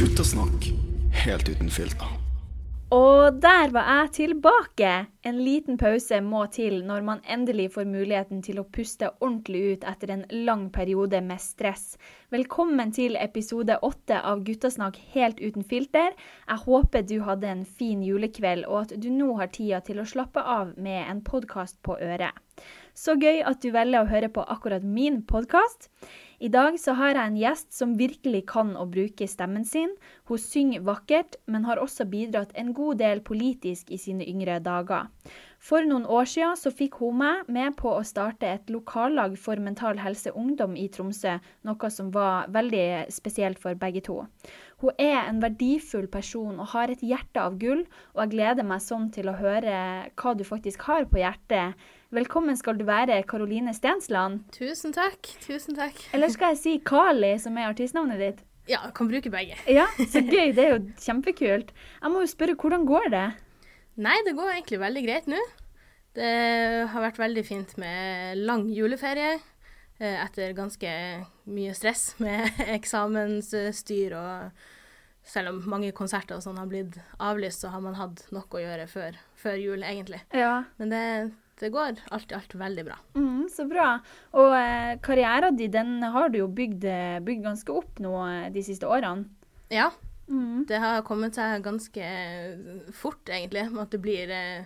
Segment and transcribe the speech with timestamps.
[0.00, 0.72] Guttasnakk
[1.24, 2.10] helt uten filter.
[2.90, 4.88] Og der var jeg tilbake!
[5.22, 9.86] En liten pause må til når man endelig får muligheten til å puste ordentlig ut
[9.86, 11.94] etter en lang periode med stress.
[12.34, 16.16] Velkommen til episode åtte av Guttasnakk helt uten filter.
[16.48, 20.08] Jeg håper du hadde en fin julekveld, og at du nå har tida til å
[20.08, 22.34] slappe av med en podkast på øret.
[22.94, 25.90] Så gøy at du velger å høre på akkurat min podkast.
[26.40, 29.90] I dag så har jeg en gjest som virkelig kan å bruke stemmen sin.
[30.24, 35.10] Hun synger vakkert, men har også bidratt en god del politisk i sine yngre dager.
[35.60, 39.60] For noen år siden så fikk hun meg med på å starte et lokallag for
[39.60, 41.36] Mental Helse Ungdom i Tromsø,
[41.68, 44.22] noe som var veldig spesielt for begge to.
[44.80, 47.84] Hun er en verdifull person og har et hjerte av gull,
[48.16, 49.76] og jeg gleder meg sånn til å høre
[50.16, 51.76] hva du faktisk har på hjertet.
[52.10, 54.40] Velkommen skal du være, Karoline Stensland.
[54.50, 55.28] Tusen takk.
[55.44, 55.94] Tusen takk.
[56.10, 58.40] Eller skal jeg si Kali, som er artistnavnet ditt?
[58.66, 59.54] Ja, kan bruke begge.
[59.70, 60.50] Ja, så gøy.
[60.56, 61.68] Det er jo kjempekult.
[61.70, 63.22] Jeg må jo spørre, hvordan går det?
[64.02, 65.38] Nei, det går egentlig veldig greit nå.
[66.18, 66.32] Det
[66.90, 70.94] har vært veldig fint med lang juleferie eh, etter ganske
[71.46, 74.64] mye stress med eksamensstyr og
[75.30, 78.64] selv om mange konserter og sånn har blitt avlyst, så har man hatt nok å
[78.64, 80.24] gjøre før, før jul, egentlig.
[80.34, 80.64] Ja.
[80.82, 81.04] Men det,
[81.60, 82.96] det går alt i alt veldig bra.
[83.14, 83.88] Mm, så bra.
[84.34, 88.48] Og eh, karrieren din den har du jo bygd, eh, bygd ganske opp nå eh,
[88.54, 89.28] de siste årene.
[89.70, 89.90] Ja,
[90.30, 90.62] Mm.
[90.68, 92.00] det har kommet seg ganske
[92.94, 93.64] fort, egentlig.
[93.82, 94.64] At det blir, eh,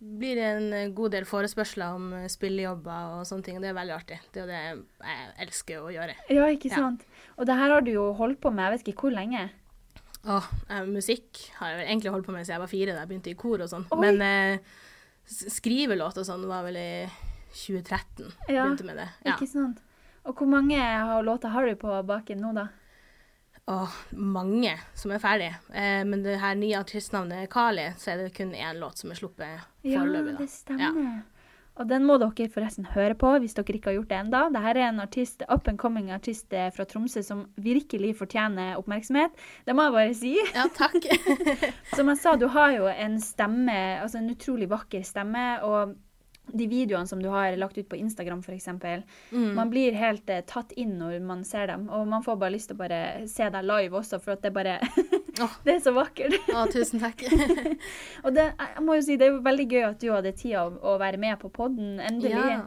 [0.00, 3.56] blir en god del forespørsler om eh, spillejobber og sånne ting.
[3.56, 4.18] Og det er veldig artig.
[4.34, 6.14] Det er jo det jeg elsker å gjøre.
[6.28, 6.76] Ja, ikke Ja.
[6.76, 7.06] sant.
[7.38, 9.48] Og det her har du jo holdt på med jeg vet ikke hvor lenge.
[10.28, 13.08] Åh, eh, musikk har jeg egentlig holdt på med siden jeg var fire, da jeg
[13.08, 13.86] begynte i kor og sånn.
[13.98, 14.58] Men eh,
[15.30, 16.90] s- skrivelåt og sånn var vel i
[17.54, 19.08] 2013 jeg Ja, begynte med det.
[19.24, 19.36] Ja.
[19.36, 19.78] Ikke sant.
[20.24, 20.76] Og hvor mange
[21.24, 22.68] låter har du på baken nå, da?
[23.70, 25.54] Åh, mange som er ferdige.
[25.72, 29.14] Eh, men det her nye artistnavnet Kali, så er det kun én låt som er
[29.14, 30.32] sluppet Ja, foreløpig.
[30.32, 31.22] Ja, det stemmer.
[31.80, 34.42] Og den må dere forresten høre på hvis dere ikke har gjort det enda.
[34.52, 39.32] Dette er en artist, up and coming artist eh, fra Tromsø som virkelig fortjener oppmerksomhet.
[39.64, 40.34] Det må jeg bare si.
[40.60, 41.06] Ja, takk.
[41.96, 45.46] Som jeg sa, du har jo en stemme, altså en utrolig vakker stemme.
[45.64, 45.96] og
[46.52, 48.68] de videoene som du har lagt ut på Instagram f.eks.
[49.32, 49.54] Mm.
[49.54, 51.88] Man blir helt eh, tatt inn når man ser dem.
[51.90, 53.00] Og man får bare lyst til å bare
[53.30, 54.78] se deg live også, for at det bare.
[55.64, 56.34] Det er så vakkert.
[56.52, 57.22] Å, tusen takk.
[58.26, 60.56] Og det, jeg må jo si, det er jo veldig gøy at du hadde tid
[60.60, 61.94] å, å være med på podden.
[62.04, 62.34] Endelig.
[62.36, 62.66] Ja.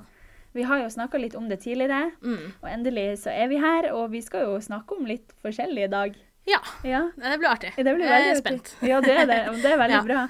[0.58, 2.52] Vi har jo snakka litt om det tidligere, Mm.
[2.62, 3.92] og endelig så er vi her.
[3.94, 6.18] Og vi skal jo snakke om litt forskjellig i dag.
[6.50, 6.60] ja.
[6.84, 7.72] Ja, Det blir artig.
[7.78, 8.74] det blir jeg er spent.
[8.82, 9.40] Ja, det er det.
[9.62, 10.04] Det er veldig Ja.
[10.10, 10.28] bra.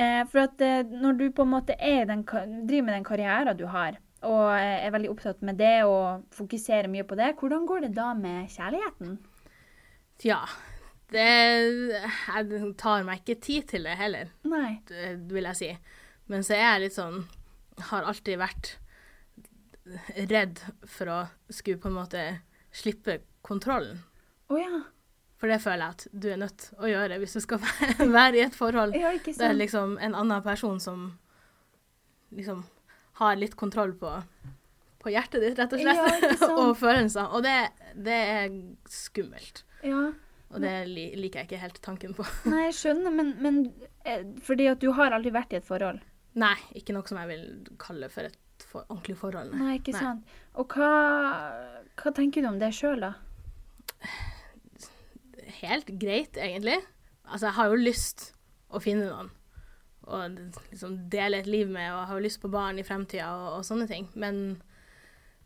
[0.00, 3.66] Eh, for at eh, når du på en måte den, driver med den karrieren du
[3.68, 7.86] har, og eh, er veldig opptatt med det og fokuserer mye på det, hvordan går
[7.86, 9.18] det da med kjærligheten?
[10.24, 10.44] Ja.
[11.10, 14.78] Det Jeg tar meg ikke tid til det heller, Nei.
[14.86, 15.70] det vil jeg si.
[16.30, 17.24] Men så er jeg litt sånn
[17.88, 18.76] Har alltid vært
[20.30, 21.18] redd for å
[21.50, 22.22] skulle på en måte
[22.70, 24.04] slippe kontrollen.
[24.52, 24.82] Å ja.
[25.40, 27.62] For det føler jeg at du er nødt å gjøre hvis du skal
[28.18, 28.96] være i et forhold.
[28.98, 31.06] Ja, er liksom en annen person som
[32.36, 32.64] liksom
[33.20, 34.10] har litt kontroll på,
[35.00, 36.26] på hjertet ditt, rett og slett.
[36.28, 37.32] Ja, og følelser.
[37.36, 37.56] Og det,
[37.96, 38.58] det er
[38.88, 39.64] skummelt.
[39.84, 40.10] Ja.
[40.50, 42.26] Og det liker jeg ikke helt tanken på.
[42.50, 43.60] Nei, jeg skjønner, men, men
[44.04, 46.02] eh, fordi at du har aldri vært i et forhold.
[46.40, 48.38] Nei, ikke noe som jeg vil kalle for et
[48.70, 49.54] for ordentlig forhold.
[49.54, 49.60] nei.
[49.62, 50.02] Nei, ikke Nei.
[50.04, 50.34] sant.
[50.60, 50.90] Og hva,
[51.96, 53.14] hva tenker du om det sjøl, da?
[55.60, 56.78] Helt greit, egentlig.
[57.26, 58.30] Altså, jeg har jo lyst
[58.70, 59.30] å finne noen.
[60.10, 60.38] Og
[60.72, 63.66] liksom dele et liv med, og har jo lyst på barn i fremtida og, og
[63.68, 64.08] sånne ting.
[64.18, 64.40] Men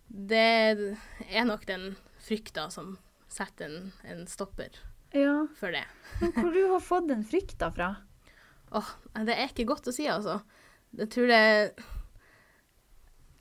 [0.08, 0.44] det
[1.28, 2.94] er nok den frykta som
[3.32, 4.76] setter en, en stopper
[5.14, 5.44] Ja.
[5.58, 5.84] for det.
[6.20, 7.91] Men hvor du har fått den frykta fra?
[8.78, 8.88] Åh,
[9.26, 10.38] det er ikke godt å si, altså.
[10.94, 11.42] Jeg tror det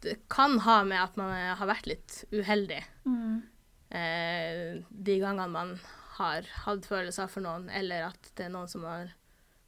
[0.04, 3.44] Det kan ha med at man har vært litt uheldig Mm.
[3.92, 5.74] eh, de gangene man
[6.20, 9.12] har hatt følelser for noen, eller at det er noen som har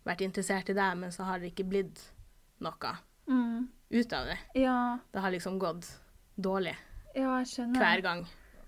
[0.06, 2.02] vært interessert i deg, men så har det ikke blitt
[2.62, 2.96] noe
[3.28, 3.68] Mm.
[3.92, 4.38] ut av det.
[4.62, 5.88] Ja, Det har liksom gått
[6.38, 6.76] dårlig
[7.16, 7.80] ja, jeg skjønner.
[7.80, 8.26] hver gang.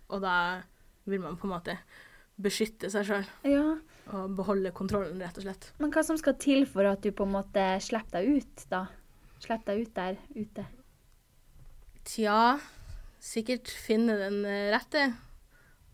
[0.10, 0.62] Og da
[1.06, 1.78] vil man på en måte
[2.42, 3.76] beskytte seg sjøl Ja,
[4.14, 5.72] og beholde kontrollen, rett og slett.
[5.80, 8.88] Men hva som skal til for at du på en måte slipper deg ut, da?
[9.40, 10.66] Slipper deg ut der ute?
[12.08, 12.60] Tja,
[13.20, 14.42] sikkert finne den
[14.72, 15.14] rette.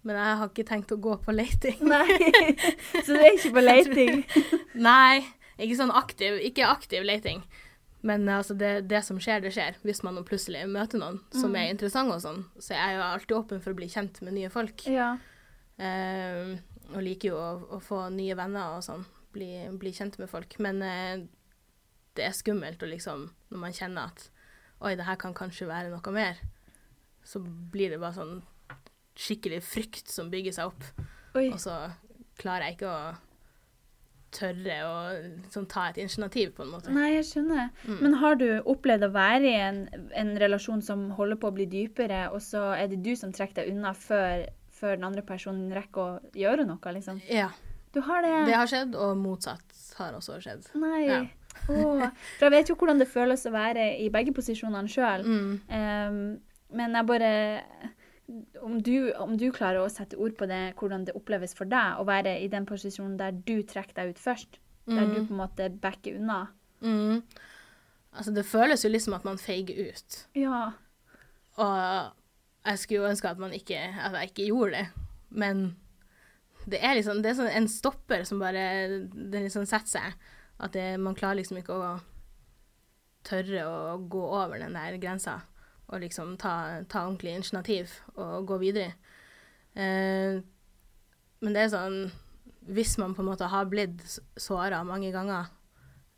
[0.03, 1.77] Men jeg har ikke tenkt å gå på leiting.
[1.87, 2.17] Nei,
[3.05, 4.23] så du er ikke på leiting?
[4.89, 5.21] Nei,
[5.57, 7.43] ikke sånn aktiv, ikke aktiv leiting.
[8.03, 9.77] Men altså, det, det som skjer, det skjer.
[9.87, 11.59] Hvis man plutselig møter noen som Mm.
[11.61, 14.35] er interessant, og sånn, så er jeg jo alltid åpen for å bli kjent med
[14.35, 14.83] nye folk.
[14.91, 15.13] Ja.
[15.79, 16.57] Uh,
[16.93, 19.05] og liker jo å, å få nye venner og sånn.
[19.33, 19.47] Bli,
[19.79, 20.57] bli kjent med folk.
[20.59, 21.23] Men uh,
[22.19, 24.27] det er skummelt liksom, når man kjenner at
[24.83, 26.43] oi, det her kan kanskje være noe mer,
[27.23, 28.41] så blir det bare sånn
[29.15, 30.87] skikkelig frykt som bygger seg opp.
[31.37, 31.49] Oi.
[31.53, 31.75] Og så
[32.39, 33.13] klarer jeg ikke å
[34.33, 34.93] tørre å
[35.53, 36.93] sånn, ta et initiativ, på en måte.
[36.93, 37.69] Nei, jeg skjønner.
[37.85, 37.99] Mm.
[38.01, 39.83] Men har du opplevd å være i en,
[40.17, 43.61] en relasjon som holder på å bli dypere, og så er det du som trekker
[43.61, 47.21] deg unna før, før den andre personen rekker å gjøre noe, liksom?
[47.29, 47.51] Ja,
[47.93, 48.33] Du har det?
[48.49, 50.71] det har skjedd, og motsatt har også skjedd.
[50.81, 51.03] Nei.
[51.05, 51.21] Ja.
[51.69, 52.07] Åh.
[52.39, 55.21] For jeg vet jo hvordan det føles å være i begge posisjonene sjøl.
[55.23, 56.39] Mm.
[56.73, 57.29] men jeg bare
[58.63, 61.99] om du, om du klarer å sette ord på det, hvordan det oppleves for deg
[61.99, 65.41] å være i den posisjonen der du trekker deg ut først, der du på en
[65.41, 66.45] måte backer unna.
[66.83, 67.21] Mm.
[68.13, 70.17] Altså, det føles jo liksom at man feiger ut.
[70.37, 70.65] Ja.
[71.61, 71.77] Og
[72.63, 75.07] jeg skulle jo ønske at, man ikke, at jeg ikke gjorde det.
[75.29, 75.63] Men
[76.69, 78.65] det er liksom det er sånn en stopper som bare
[79.11, 80.27] den liksom setter seg.
[80.63, 81.95] At det, man klarer liksom ikke å
[83.27, 85.41] tørre å gå over den der grensa.
[85.93, 86.53] Og liksom ta,
[86.89, 88.95] ta ordentlig initiativ og gå videre.
[89.77, 90.41] Eh,
[91.43, 91.95] men det er sånn
[92.69, 93.99] Hvis man på en måte har blitt
[94.39, 95.49] såra mange ganger,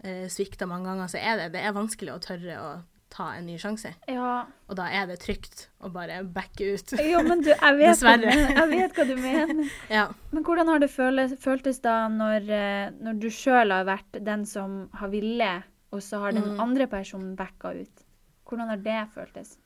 [0.03, 2.67] eh, svikta mange ganger, så er det, det er vanskelig å tørre å
[3.15, 3.93] ta en ny sjanse.
[4.11, 4.45] ja.
[4.69, 6.93] Og da er det trygt å bare backe ut.
[7.11, 8.55] Jo, men du, jeg vet, hva du, Dessverre.
[8.59, 9.71] jeg vet hva du mener.
[9.97, 10.05] Ja.
[10.31, 14.45] Men hvordan har det føles, føltes da når, eh, når du sjøl har vært den
[14.45, 15.63] som har villet,
[15.93, 16.59] og så har den Mm.
[16.61, 18.05] andre personen backa ut?
[18.45, 19.57] Hvordan har det føltes?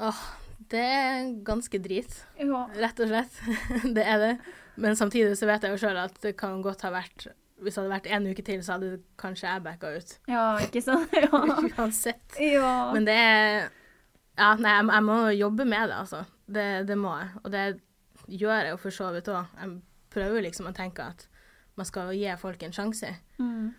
[0.00, 0.20] Åh,
[0.72, 2.62] det er ganske drit, Ja.
[2.76, 3.40] rett og slett.
[3.96, 4.32] det er det.
[4.80, 7.26] Men samtidig så vet jeg jo sjøl at det kan godt ha vært
[7.60, 10.14] Hvis det hadde vært en uke til, så hadde kanskje jeg backa ut.
[10.30, 11.12] ja, ikke sant?
[11.20, 11.28] Ja.
[11.76, 12.38] Uansett.
[12.40, 12.70] ja.
[12.94, 13.68] Men det er
[14.38, 16.22] Ja, nei, jeg, jeg må jobbe med det, altså.
[16.48, 17.28] Det, det må jeg.
[17.44, 17.64] Og det
[18.40, 19.50] gjør jeg jo for så vidt òg.
[19.60, 19.74] Jeg
[20.14, 21.26] prøver liksom å tenke at
[21.76, 23.10] man skal gi folk en sjanse.
[23.38, 23.74] Mm.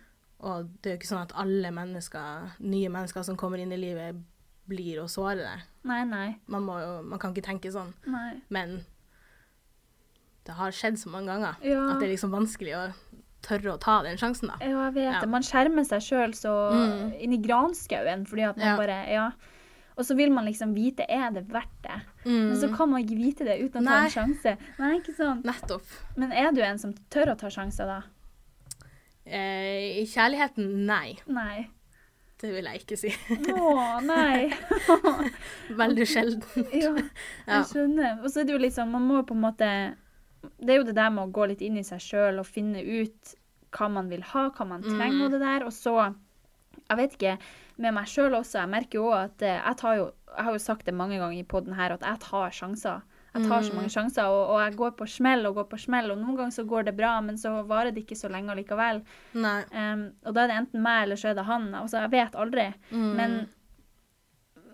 [0.46, 3.80] Og det er jo ikke sånn at alle mennesker, nye mennesker som kommer inn i
[3.80, 4.22] livet,
[4.70, 5.66] blir å såre deg.
[5.84, 6.36] Nei, nei.
[6.46, 7.92] Man, må man kan ikke tenke sånn.
[8.06, 8.40] nei.
[8.50, 8.84] Men
[10.46, 11.90] det har skjedd så mange ganger Ja.
[11.92, 12.92] at det er liksom vanskelig å
[13.42, 14.56] tørre å ta den sjansen, da.
[14.60, 15.20] Ja, jeg vet Ja.
[15.20, 15.28] det.
[15.28, 17.20] Man skjermer seg sjøl så Mm.
[17.20, 18.76] inn i granskauen fordi at man Ja.
[18.76, 19.30] bare Ja.
[19.98, 22.00] Og så vil man liksom vite er det verdt det.
[22.24, 24.04] Men så kan man ikke vite det uten å ta Mm.
[24.04, 24.58] En sjanse.
[24.78, 25.44] Nei, ikke sant.
[25.44, 25.82] Nettopp.
[26.16, 28.02] Men er du en som tør å ta sjanser, da?
[29.26, 31.18] Eh, I kjærligheten, nei.
[31.28, 31.68] Nei.
[32.42, 33.10] Det vil jeg ikke si.
[33.54, 34.48] Å, nei.
[35.82, 36.66] Veldig sjelden.
[36.74, 37.60] Ja, Ja.
[37.60, 38.16] jeg skjønner.
[38.22, 39.68] Og så er det jo liksom Man må på en måte
[40.58, 42.82] Det er jo det der med å gå litt inn i seg sjøl og finne
[42.82, 43.34] ut
[43.72, 45.24] hva man vil ha, hva man trenger Mm.
[45.24, 45.64] og det der.
[45.64, 45.94] Og så
[46.90, 47.38] Jeg vet ikke,
[47.78, 48.58] med meg sjøl også.
[48.60, 51.38] Jeg merker jo at eh, jeg tar jo Jeg har jo sagt det mange ganger
[51.38, 53.02] i poden her at jeg tar sjanser.
[53.34, 53.64] Jeg tar Mm.
[53.68, 56.10] så mange sjanser, og, og jeg går på smell og går på smell.
[56.12, 59.00] Og noen ganger så går det bra, men så varer det ikke så lenge allikevel.
[59.72, 61.70] Um, og da er det enten meg eller så er det han.
[61.74, 62.66] Altså, jeg vet aldri.
[62.90, 63.14] Mm.
[63.16, 63.38] Men,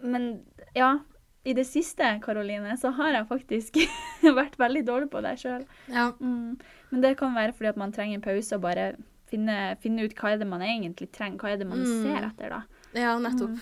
[0.02, 0.26] men
[0.75, 0.99] ja,
[1.44, 3.78] i det siste, Karoline, så har jeg faktisk
[4.40, 5.62] vært veldig dårlig på det sjøl.
[5.88, 6.11] Ja.
[6.20, 6.58] Mm.
[6.90, 8.90] Men det kan være fordi at man trenger en pause og bare
[9.28, 11.38] finne, finne ut hva er det man egentlig trenger.
[11.43, 12.02] Hva er det man Mm.
[12.02, 12.62] ser etter, da.
[12.96, 13.58] ja, nettopp.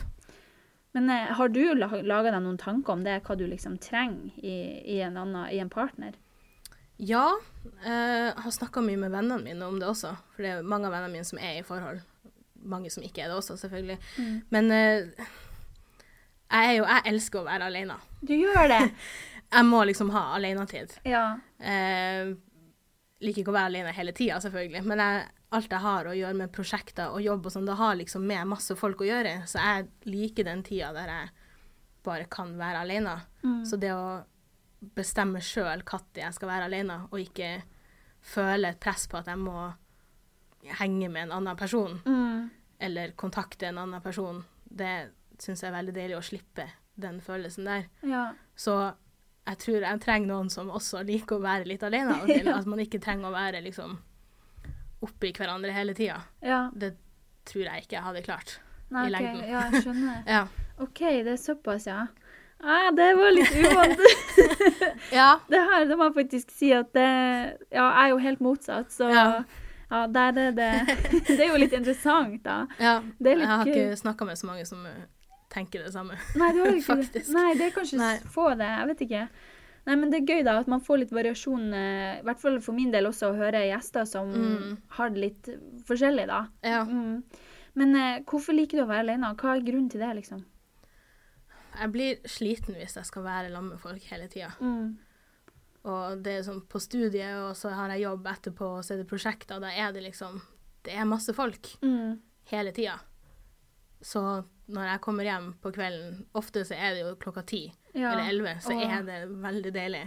[0.97, 4.55] Men eh, har du laga deg noen tanker om det, hva du liksom trenger i,
[4.81, 6.15] i, en, annen, i en partner?
[6.97, 7.35] Ja,
[7.85, 10.15] eh, jeg har snakka mye med vennene mine om det også.
[10.33, 12.01] For det er mange av vennene mine som er i forhold.
[12.65, 13.99] Mange som ikke er det også, selvfølgelig.
[14.17, 14.39] Mm.
[14.57, 15.29] Men eh,
[16.49, 18.01] jeg, jo, jeg elsker å være alene.
[18.25, 18.83] Du gjør det!
[19.47, 20.97] Jeg må liksom ha alenetid.
[21.07, 21.37] ja.
[21.63, 22.33] Eh,
[23.23, 24.83] liker ikke å være alene hele tida, selvfølgelig.
[24.91, 25.21] Men jeg,
[25.55, 28.49] alt jeg har å gjøre med prosjekter og jobb og sånn, det har liksom med
[28.51, 29.35] masse folk å gjøre.
[29.47, 31.31] Så jeg liker den tida der jeg
[32.05, 33.15] bare kan være alene.
[33.45, 33.65] Mm.
[33.67, 34.25] Så det å
[34.97, 37.63] bestemme sjøl når jeg skal være alene, og ikke
[38.27, 39.73] føle et press på at jeg må
[40.81, 42.51] henge med en annen person, Mm.
[42.81, 47.65] eller kontakte en annen person, det syns jeg er veldig deilig å slippe den følelsen
[47.65, 47.87] der.
[48.03, 48.33] ja.
[48.57, 48.95] Så
[49.47, 52.31] jeg tror jeg trenger noen som også liker å være litt alene og.
[52.59, 53.97] At man ikke trenger å være liksom
[55.05, 56.21] oppi hverandre hele tida.
[56.43, 56.71] ja.
[56.75, 56.95] Det
[57.47, 58.57] tror jeg ikke jeg hadde klart.
[58.91, 59.43] Nei, I lengden.
[59.47, 60.23] Ja, jeg skjønner.
[60.37, 60.47] Ja.
[60.83, 62.07] OK, det er såpass, ja.
[62.59, 64.01] Ah, det var litt uvant.
[65.21, 65.29] ja.
[65.49, 67.07] det her, det må jeg faktisk si at det
[67.71, 69.27] Ja, jeg er jo helt motsatt, så ja,
[69.91, 70.07] Ja.
[70.11, 70.71] der er det
[71.29, 72.65] Det er jo litt interessant, da.
[72.81, 72.97] ja.
[73.23, 74.83] Jeg har ikke snakka med så mange som
[75.53, 76.17] tenker det samme.
[76.35, 77.23] Nei, det.
[77.33, 78.17] Nei, det er kanskje Nei.
[78.33, 78.67] få det.
[78.67, 79.29] Jeg vet ikke.
[79.87, 82.57] Nei, men det er gøy da at man får litt variasjon, eh, i hvert fall
[82.61, 84.77] for min del også, å høre gjester som Mm.
[84.97, 85.49] har det litt
[85.87, 86.49] forskjellig, da.
[86.65, 86.85] Ja.
[86.85, 87.23] Mm.
[87.77, 89.35] Men eh, hvorfor liker du å være alene?
[89.37, 90.45] Hva er grunnen til det, liksom?
[91.79, 94.51] Jeg blir sliten hvis jeg skal være sammen med folk hele tida.
[94.61, 94.97] Mm.
[95.85, 99.03] Og det er sånn på studiet, og så har jeg jobb etterpå, og så er
[99.05, 99.61] det prosjekter.
[99.61, 100.41] Da er det liksom
[100.83, 102.19] Det er masse folk Mm.
[102.51, 102.99] hele tida.
[104.03, 108.13] Så når jeg kommer hjem på kvelden, ofte så er det jo klokka ti Ja.
[108.13, 108.83] eller elleve, så Åh.
[108.99, 110.05] er det veldig deilig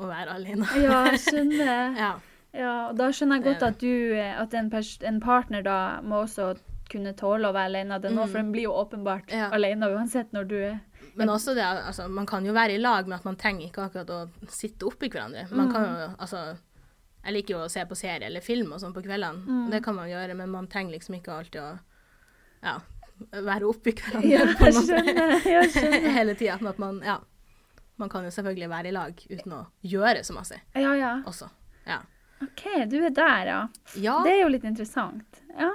[0.00, 0.66] å være alene.
[0.80, 1.96] Ja, jeg skjønner.
[1.98, 2.12] ja.
[2.52, 4.70] Ja, og da skjønner jeg godt at du, at en,
[5.06, 6.56] en partner da må også
[6.90, 8.30] kunne tåle å være alene det nå, Mm.
[8.32, 9.50] for den blir jo åpenbart Ja.
[9.54, 10.80] alene uansett når du er
[11.14, 13.84] Men også det, altså, man kan jo være i lag, men at man trenger ikke
[13.86, 15.48] akkurat å sitte oppi hverandre.
[15.52, 16.56] Man kan jo, altså,
[17.24, 19.44] jeg liker jo å se på serie eller film og sånn på kveldene.
[19.46, 19.70] Mm.
[19.70, 21.78] Det kan man gjøre, men man trenger liksom ikke alltid å
[22.62, 22.78] ja,
[23.32, 25.34] være oppi hverandre Ja, jeg skjønner.
[25.48, 26.08] Jeg skjønner.
[26.16, 26.56] hele tida.
[26.70, 27.18] At man, ja,
[28.00, 31.12] man kan jo selvfølgelig være i lag uten å gjøre så masse Ja, ja.
[31.28, 31.48] også.
[31.86, 32.00] Ja.
[32.40, 33.60] OK, du er der, ja.
[34.00, 35.42] ja, Det er jo litt interessant.
[35.52, 35.70] Ja,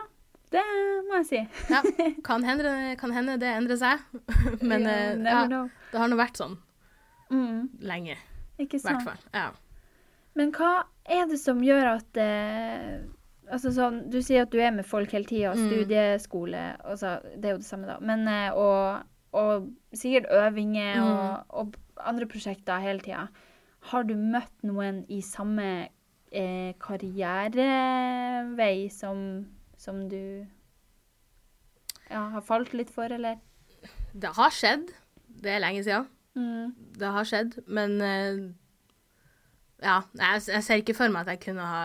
[0.56, 0.64] det
[1.10, 1.42] må jeg si.
[1.70, 1.82] ja
[2.28, 4.02] kan, hende, kan hende det endrer seg,
[4.70, 5.44] men ja, eh, ja,
[5.92, 6.58] det har nå vært sånn
[7.34, 8.14] Mm, lenge,
[8.62, 9.02] ikke sant.
[9.02, 9.22] Hvertfall.
[9.34, 9.48] Ja.
[10.38, 13.00] Men hva er det som gjør at eh,
[13.52, 15.68] Altså sånn, Du sier at du er med folk hele tida, Mm.
[15.70, 18.00] studieskole altså, Det er jo det samme, da.
[18.00, 21.04] Men eh, og, og sikkert øvinger Mm.
[21.04, 23.28] og, og andre prosjekter hele tida.
[23.92, 25.90] Har du møtt noen i samme
[26.32, 26.74] eh,
[27.66, 29.46] karrierevei som,
[29.78, 30.46] som du
[32.10, 33.38] ja, har falt litt for, eller?
[34.14, 34.90] Det har skjedd.
[35.42, 36.08] Det er lenge siden.
[36.36, 36.74] Mm.
[37.00, 38.38] Det har skjedd, men eh,
[39.84, 41.82] Ja, jeg, jeg ser ikke for meg at jeg kunne ha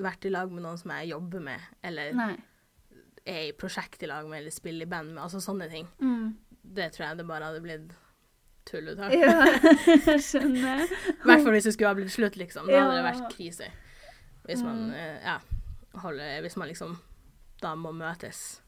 [0.00, 2.32] vært i lag med noen som jeg jobber med, eller Nei.
[3.26, 5.22] er i prosjekt i lag med, eller spiller i band med.
[5.22, 5.86] Altså sånne ting.
[6.00, 6.34] Mm.
[6.64, 7.92] Det tror jeg det bare hadde blitt
[8.66, 9.12] tull ut av.
[9.12, 9.44] Ja,
[10.08, 10.84] jeg skjønner.
[10.88, 12.66] I hvert fall hvis det skulle ha blitt slutt, liksom.
[12.70, 13.70] Da hadde det vært krise.
[14.44, 14.94] Hvis man, Mm.
[14.94, 15.38] eh, ja,
[16.02, 16.96] holder, hvis man liksom
[17.62, 18.60] da må møtes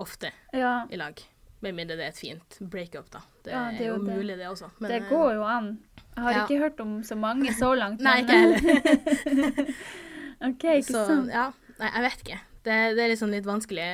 [0.00, 0.86] ofte Ja.
[0.90, 1.20] i lag.
[1.62, 3.20] Med mindre det er et fint breakup, da.
[3.44, 4.16] Det, Ja, det er jo det.
[4.16, 4.70] mulig, det også.
[4.80, 5.70] Men, det eh, går jo an.
[6.16, 6.44] Jeg har ja.
[6.46, 8.00] ikke hørt om så mange så langt.
[8.00, 9.74] Nei, ikke heller.
[10.40, 11.30] OK, ikke Så sant.
[11.32, 11.48] ja,
[11.80, 12.38] nei, jeg vet ikke.
[12.64, 13.88] Det, det er liksom litt vanskelig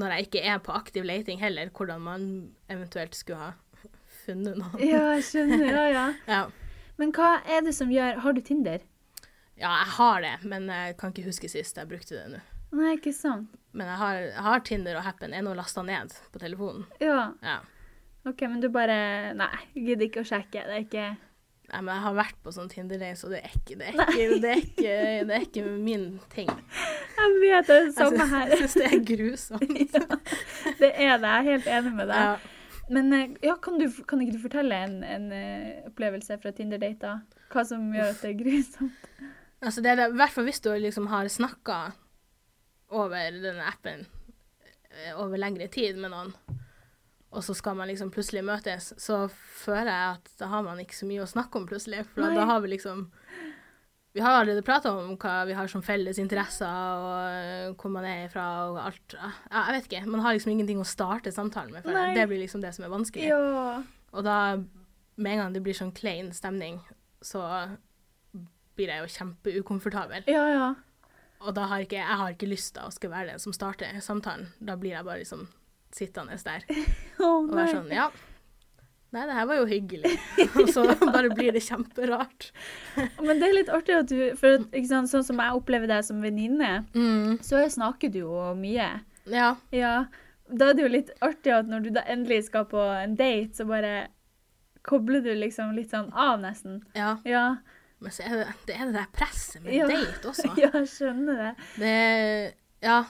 [0.00, 2.24] når jeg ikke er på aktiv leiting heller, hvordan man
[2.70, 3.50] eventuelt skulle ha
[4.24, 4.78] funnet noen.
[4.84, 5.66] Ja, jeg skjønner.
[5.74, 6.06] Ja, ja.
[6.36, 6.42] Ja.
[7.00, 8.82] Men hva er det som gjør Har du Tinder?
[9.60, 12.38] ja, jeg har det, men jeg kan ikke huske sist jeg brukte det nå.
[12.76, 13.50] Nei, ikke sant.
[13.76, 15.32] Men jeg har, jeg har Tinder og Happen.
[15.34, 16.84] Er nå lasta ned på telefonen.
[17.02, 17.32] Ja.
[17.44, 17.58] Ja.
[18.28, 20.62] OK, men du bare Nei, gidder ikke å sjekke.
[20.68, 21.06] Det er ikke
[21.70, 24.38] Nei, men jeg har vært på sånn Tinder-days, og det er ikke, det er ikke,
[24.42, 24.94] det er ikke,
[25.28, 26.48] det er ikke min ting.
[27.20, 30.00] Jeg vet det er samme Jeg syns det er grusomt.
[30.80, 31.28] Det er det.
[31.28, 32.24] Jeg er helt enig med deg.
[32.24, 32.56] Ja.
[32.90, 37.20] Men eh, ja, kan, du, kan ikke du fortelle en, en eh, opplevelse fra Tinder-dater?
[37.52, 39.10] Hva som gjør at det er grusomt?
[39.60, 41.78] Altså det er det, I hvert fall hvis du liksom har snakka
[42.90, 44.06] over denne appen
[44.90, 46.32] eh, over lengre tid med noen,
[47.30, 50.96] og så skal man liksom plutselig møtes, så føler jeg at da har man ikke
[50.98, 52.02] så mye å snakke om plutselig.
[52.10, 52.34] For Nei.
[52.34, 53.04] da har vi liksom
[54.10, 58.24] Vi har allerede prata om hva vi har som felles interesser, og hvor man er
[58.32, 59.14] fra, og alt.
[59.14, 60.00] Ja, jeg vet ikke.
[60.10, 61.84] Man har liksom ingenting å starte samtalen med.
[61.84, 63.28] For Det blir liksom det som er vanskelig.
[63.30, 63.76] Ja.
[64.10, 64.56] Og da,
[65.14, 66.80] med en gang det blir sånn klein stemning,
[67.22, 67.44] så
[68.74, 70.26] blir jeg jo kjempeukomfortabel.
[70.26, 70.68] Ja, ja.
[71.46, 74.02] Og da har ikke, jeg har ikke lyst til å skulle være den som starter
[74.02, 74.50] samtalen.
[74.58, 75.46] Da blir jeg bare liksom
[75.96, 76.64] sittende der
[77.20, 78.08] oh, og være sånn Ja,
[79.12, 80.12] nei, det her var jo hyggelig.
[80.54, 82.50] og så bare blir det kjemperart.
[83.26, 86.20] Men det er litt artig at du For sant, sånn som jeg opplever deg som
[86.22, 88.90] venninne, Mm, så snakker du jo mye.
[89.26, 89.56] ja.
[89.74, 90.04] Ja.
[90.50, 93.54] Da er det jo litt artig at når du da endelig skal på en date,
[93.54, 94.08] så bare
[94.82, 96.80] kobler du liksom litt sånn av, nesten.
[96.98, 97.16] ja.
[97.24, 97.44] Ja.
[98.00, 99.86] Men så er det det, er det der presset med Ja.
[99.86, 100.48] date også.
[100.58, 101.50] Ja, jeg skjønner det.
[101.82, 103.02] Det Ja,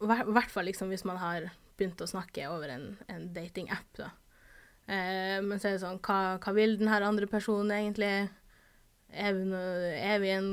[0.00, 1.48] i hvert fall liksom hvis man har
[1.80, 4.02] begynt å snakke over en, en datingapp.
[4.90, 8.28] Eh, men så er det sånn, hva, hva vil den her andre personen egentlig?
[9.10, 9.44] Er vi,
[9.98, 10.50] er vi en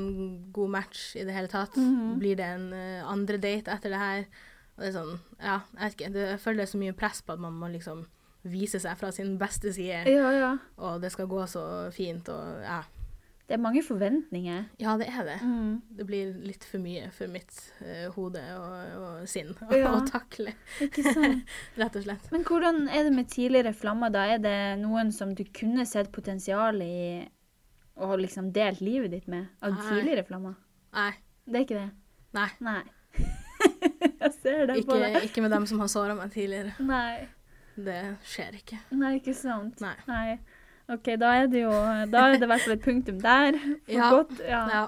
[0.54, 1.76] god match i det hele tatt?
[1.78, 2.16] Mhm.
[2.18, 4.24] Blir det en uh, andre date etter det her?
[4.74, 6.96] Og det er sånn, ja, jeg vet ikke, det, jeg føler det er så mye
[6.98, 8.04] press på at man må liksom
[8.48, 10.50] vise seg fra sin beste side, Ja, ja.
[10.78, 11.62] og det skal gå så
[11.94, 12.78] fint, og ja.
[13.48, 14.64] Det er mange forventninger.
[14.82, 15.36] Ja, det er det.
[15.40, 15.78] Mm.
[15.96, 19.94] Det blir litt for mye for mitt uh, hode og, og sinn Ja.
[19.96, 20.52] å takle,
[20.84, 21.48] Ikke sant?
[21.80, 22.28] rett og slett.
[22.34, 24.26] Men hvordan er det med tidligere flammer, da?
[24.34, 27.24] Er det noen som du kunne sett potensial i
[27.98, 29.48] og liksom delt livet ditt med?
[29.64, 29.86] Av Nei.
[29.88, 30.54] tidligere flammer?
[30.94, 31.10] Nei.
[31.48, 31.88] Det er ikke det?
[32.36, 32.48] Nei.
[32.60, 32.82] Nei.
[34.20, 35.16] Jeg ser det på deg.
[35.24, 36.76] ikke med dem som har såra meg tidligere.
[36.84, 37.24] Nei.
[37.78, 38.76] Det skjer ikke.
[38.98, 39.80] Nei, ikke sant?
[39.80, 39.94] Nei.
[40.10, 40.38] Nei.
[40.88, 41.70] OK, da er det jo
[42.12, 43.58] Da er det i hvert fall et punktum der.
[43.86, 44.10] For Ja.
[44.10, 44.38] godt.
[44.40, 44.60] Ja.
[44.72, 44.84] Ja.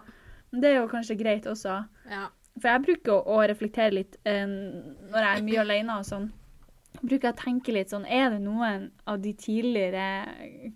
[0.53, 1.85] Det er jo kanskje greit også.
[2.11, 2.27] ja.
[2.61, 6.31] For jeg bruker å, å reflektere litt eh, når jeg er mye alene og sånn.
[7.01, 10.73] Bruker jeg å tenke litt sånn Er det noen av de tidligere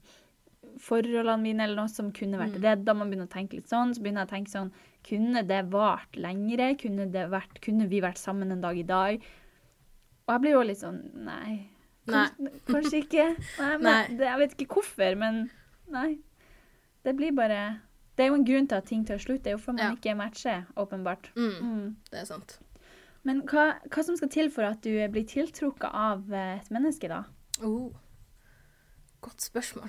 [0.81, 2.95] forholdene mine eller noe som kunne vært redda?
[2.97, 3.93] Man begynner å tenke litt sånn.
[3.95, 4.71] Så begynner jeg å tenke sånn
[5.05, 6.71] Kunne det vart lengre?
[6.81, 9.21] Kunne, det vært, kunne vi vært sammen en dag i dag?
[10.25, 11.59] Og jeg blir jo litt sånn Nei.
[12.07, 13.27] Kanskje, kanskje ikke.
[13.59, 14.17] Nei, men.
[14.19, 15.51] Det, jeg vet ikke hvorfor, men
[15.91, 16.19] nei.
[17.05, 17.81] Det blir bare
[18.17, 19.43] Det er jo en grunn til at ting tar slutt.
[19.43, 19.95] Det er jo for man Ja.
[19.97, 21.31] ikke matcher, åpenbart.
[21.35, 21.97] Mm, Mm.
[22.11, 22.59] det er sant.
[23.25, 27.09] Men hva, hva som skal til for at du blir tiltrukket av eh, et menneske,
[27.09, 27.25] da?
[27.63, 27.91] Oh.
[29.21, 29.89] Godt spørsmål.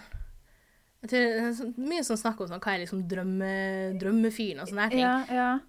[1.03, 4.62] Jeg tror det er sånn, Mye sånn snakk om sånn, hva er liksom drømme, drømmefyren
[4.63, 5.00] og sånne her ting.
[5.00, 5.60] Ja, ja.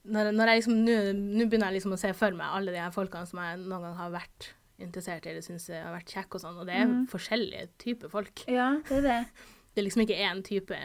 [0.00, 2.94] Når, når jeg liksom, Nå begynner jeg liksom å se for meg alle de her
[2.94, 4.48] folkene som jeg noen gang har vært
[4.80, 7.00] interessert i eller syns har vært kjekke og sånn, og det er mm.
[7.12, 8.44] forskjellige typer folk.
[8.48, 9.22] ja, det er det.
[9.70, 10.76] Det er liksom ikke én type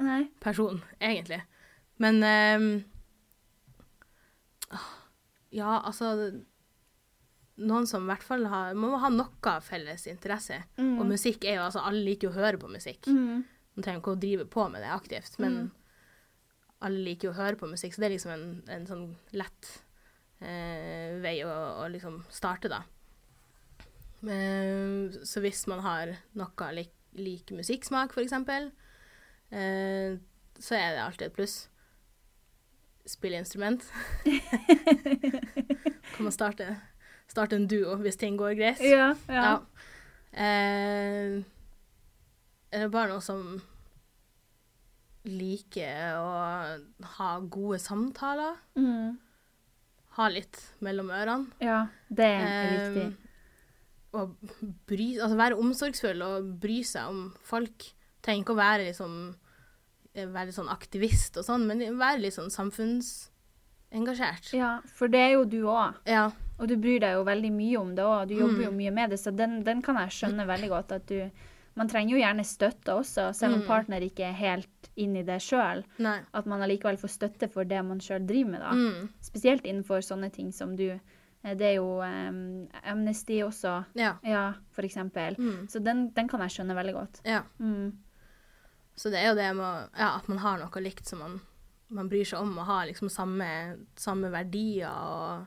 [0.00, 0.22] Nei.
[0.40, 1.42] person, egentlig.
[2.00, 2.68] Men um,
[5.52, 6.14] Ja, altså
[7.60, 10.62] Noen som i hvert fall har, må ha noe felles interesse.
[10.80, 10.94] Mm.
[11.02, 13.10] Og musikk er jo altså Alle liker jo å høre på musikk.
[13.12, 13.42] Mm.
[13.76, 15.58] Man trenger ikke å drive på med det aktivt, men
[16.80, 19.06] alle liker å høre på musikk, så det er liksom en, en sånn
[19.36, 19.70] lett
[20.40, 22.82] eh, vei å, å liksom starte, da.
[24.24, 28.70] Men, så hvis man har noe lik, lik musikksmak, eksempel,
[29.52, 30.16] eh,
[30.60, 31.56] så er det alltid et pluss.
[33.08, 33.84] Spille instrument.
[36.14, 36.68] kan man starte,
[37.28, 38.84] starte en duo hvis ting går greit.
[38.84, 39.44] Ja, ja.
[39.44, 39.54] Ja.
[40.30, 41.40] Eh,
[42.70, 43.58] er det bare noe som
[45.24, 46.78] liker å
[47.18, 48.54] ha gode samtaler?
[48.76, 49.18] Mm.
[50.16, 51.46] Ha litt mellom ørene?
[51.60, 53.16] ja det er Eh, viktig.
[54.12, 54.30] og
[54.90, 57.92] bry, altså være omsorgsfull og bry seg om folk.
[58.22, 59.12] Trenger ikke å være liksom
[60.14, 64.50] eh, være sånn aktivist og sånn, men være litt sånn samfunnsengasjert.
[64.56, 65.94] Ja, for det er jo du òg.
[66.10, 66.30] Ja.
[66.60, 68.26] Og du bryr deg jo veldig mye om det òg.
[68.28, 68.76] Du jobber jo Mm.
[68.76, 70.92] mye med det, så den, den kan jeg skjønne veldig godt.
[70.92, 71.30] At du
[71.76, 73.66] Man trenger jo gjerne støtte også, selv om Mm.
[73.66, 75.84] partner ikke er helt inn i det sjøl.
[76.34, 78.72] At man allikevel får støtte for det man sjøl driver med, da.
[78.72, 79.08] Mm.
[79.22, 84.16] Spesielt innenfor sånne ting som du eh, Det er jo um, Amnesty også, Ja.
[84.22, 85.36] ja, for eksempel.
[85.38, 85.68] Mm.
[85.68, 87.20] Så den, den kan jeg skjønne veldig godt.
[87.24, 87.42] ja.
[87.58, 87.92] Mm.
[88.96, 91.40] Så det er jo det med ja, at man har noe likt som man,
[91.88, 93.46] man bryr seg om, og har liksom samme,
[93.96, 95.46] samme verdier, og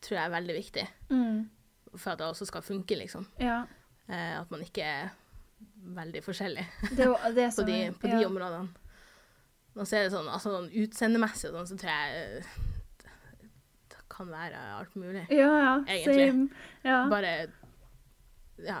[0.00, 1.48] tror jeg er veldig viktig Mm.
[1.96, 3.26] for at det også skal funke, liksom.
[3.40, 3.64] Ja.
[4.08, 5.08] Eh, at man ikke er
[5.96, 6.62] veldig forskjellig
[6.94, 8.68] Det var, det på de, på de områdene.
[9.76, 12.50] Nå ser det sånn, altså sånn utseendemessig og sånn, så tror jeg eh,
[13.92, 15.26] det kan være alt mulig.
[15.34, 15.72] Ja, ja.
[15.84, 16.28] Egentlig.
[16.30, 16.46] Same.
[16.86, 17.00] Ja.
[17.12, 17.32] Bare
[18.64, 18.78] ja,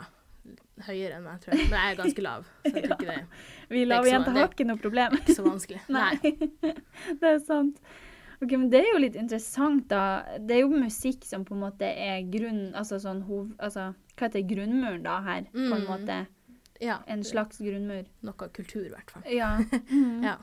[0.86, 1.66] høyere enn meg, tror jeg.
[1.68, 3.20] Men jeg er ganske lav, så jeg tror ikke det
[3.74, 5.18] Vi lave er det- har ikke noe problem.
[5.20, 5.82] ikke så vanskelig.
[5.98, 6.16] Nei.
[6.22, 7.80] det er sant.
[8.36, 10.00] Ok, men Det er jo litt interessant, da.
[10.38, 12.70] Det er jo musikk som på en måte er grunn...
[12.76, 13.48] Altså sånn hov...
[13.58, 15.42] Altså, hva heter grunnmuren, da, her?
[15.52, 15.86] På en Mm.
[15.90, 16.26] måte.
[16.80, 18.04] Ja, En slags grunnmur.
[18.22, 19.22] noe kultur, i hvert fall.
[19.32, 19.56] Ja.
[19.90, 20.22] Mm.
[20.24, 20.36] Ja.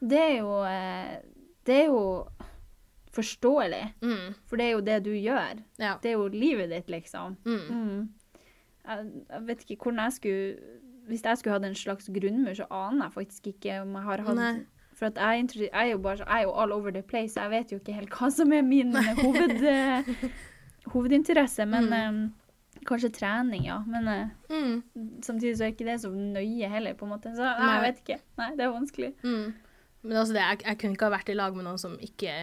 [0.00, 1.18] Det er jo eh,
[1.64, 2.26] Det er jo
[3.12, 5.58] forståelig, Mm, for det er jo det du gjør.
[5.78, 5.96] ja.
[6.02, 7.36] Det er jo livet ditt, liksom.
[7.44, 7.70] Mm.
[7.70, 8.08] Mm.
[8.86, 10.56] Jeg, jeg vet ikke hvordan jeg skulle
[11.08, 14.18] Hvis jeg skulle hatt en slags grunnmur, så aner jeg faktisk ikke om jeg har
[14.22, 14.60] hatt Nei.
[14.94, 17.50] For at jeg, jeg er jo bare jeg er jo all over the place, jeg
[17.50, 20.04] vet jo ikke helt hva som er min hoved, eh,
[20.92, 21.66] hovedinteresse.
[21.66, 22.32] Men Mm.
[22.88, 23.80] Kanskje trening, ja.
[23.86, 24.82] Men eh, Mm,
[25.22, 27.32] samtidig så er ikke det så nøye heller, på en måte.
[27.36, 28.20] Så nei, jeg vet ikke.
[28.38, 29.12] Nei, det er vanskelig.
[29.22, 29.52] mm.
[30.02, 32.34] Men altså det, jeg, jeg kunne ikke ha vært i lag med noen som ikke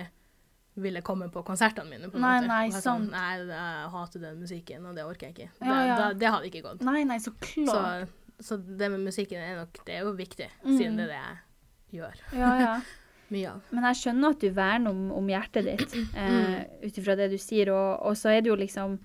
[0.78, 2.10] ville komme på konsertene mine.
[2.13, 2.47] på Nei, måte.
[2.52, 3.10] nei, sant.
[3.10, 5.47] Nei, jeg hater den musikken, og det orker jeg ikke.
[5.58, 5.95] Det, Ja, ja.
[5.97, 6.84] Da, det hadde ikke gått.
[6.86, 8.12] Nei, nei, så klart.
[8.38, 10.78] Så, så det med musikken er nok Det er jo viktig, Mm.
[10.78, 12.76] siden det er det jeg gjør Ja, ja.
[13.34, 13.62] mye av.
[13.73, 17.38] Men jeg skjønner at du verner om, om hjertet ditt, eh, ut ifra det du
[17.41, 17.73] sier.
[17.73, 19.00] Og, og så er det jo liksom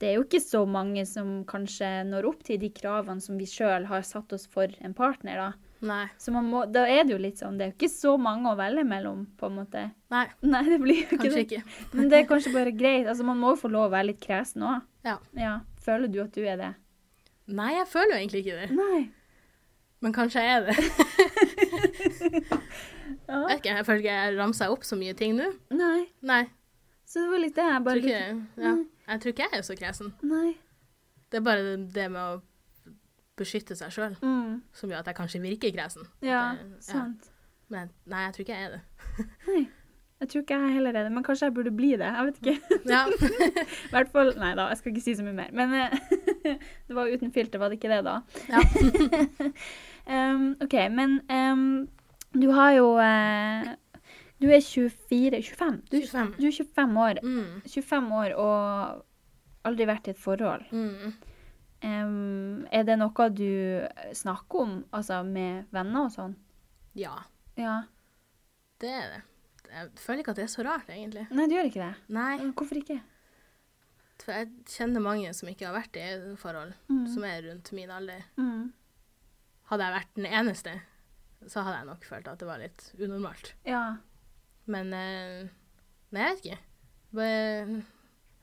[0.00, 3.44] Det er jo ikke så mange som kanskje når opp til de kravene som vi
[3.48, 5.50] sjøl har satt oss for en partner, da.
[5.84, 6.06] Nei.
[6.20, 8.50] Så man må, da er det jo litt sånn Det er jo ikke så mange
[8.50, 9.84] å velge mellom, på en måte.
[10.12, 11.44] Nei, Nei, det blir jo ikke kanskje det.
[11.46, 11.86] ikke.
[11.96, 13.06] Men det er kanskje bare greit.
[13.08, 14.82] Altså, man må jo få lov å være litt kresen òg.
[15.08, 15.16] Ja.
[15.40, 15.54] Ja.
[15.84, 16.72] Føler du at du er det?
[17.48, 18.76] Nei, jeg føler jo egentlig ikke det.
[18.76, 19.00] Nei.
[20.00, 20.76] Men kanskje jeg er det.
[20.80, 22.60] Ja.
[23.30, 25.46] Jeg vet ikke, jeg føler ikke jeg ramser opp så mye ting nå.
[25.74, 26.04] Nei.
[26.26, 26.42] Nei.
[27.06, 28.72] Så det var litt det jeg bare tror ikke, ja.
[29.10, 30.12] Jeg tror ikke jeg er så kresen.
[30.22, 30.54] Nei.
[31.30, 32.40] Det er bare det- med å
[33.40, 34.60] beskytte seg sjøl Mm.
[34.72, 36.06] som gjør at jeg kanskje virker kresen.
[36.22, 37.30] Ja, Det- sant.
[37.70, 38.80] Men nei, jeg tror ikke jeg er det.
[39.46, 39.68] Nei.
[40.20, 42.00] Jeg tror ikke jeg heller er det, men kanskje jeg burde bli det.
[42.12, 42.80] Jeg vet ikke.
[42.90, 43.06] Ja.
[43.88, 45.48] I hvert fall Nei da, jeg skal ikke si så mye mer.
[45.52, 48.20] Men eh, det var uten filter, var det ikke det, da?
[48.50, 48.60] ja.
[50.10, 51.88] Um, OK, men um,
[52.34, 53.74] Du har jo eh,
[54.40, 55.80] Du er 24 25?
[55.90, 56.34] Du, 25.
[56.40, 57.18] du er 25 år.
[57.22, 57.60] Mm.
[57.68, 59.04] 25 år og
[59.68, 60.64] aldri vært i et forhold.
[60.72, 61.12] Mm.
[61.82, 66.34] Um, er det noe du snakker om, altså med venner og sånn?
[66.96, 67.18] Ja,
[67.56, 67.82] Ja.
[68.80, 69.22] det er det.
[69.70, 71.26] Jeg føler ikke at det er så rart, egentlig.
[71.30, 71.94] Nei, du gjør ikke det?
[72.08, 73.00] Nei, Hvorfor ikke?
[74.20, 77.06] for jeg kjenner mange som ikke har vært i forhold, Mm.
[77.14, 78.24] som er rundt min alder.
[78.36, 78.72] Mm.
[79.70, 80.80] Hadde jeg vært den eneste,
[81.46, 83.52] så hadde jeg nok følt at det var litt unormalt.
[83.64, 83.96] Ja.
[84.70, 85.48] Men eh,
[86.14, 86.58] Nei, jeg vet ikke.
[87.14, 87.82] Bare,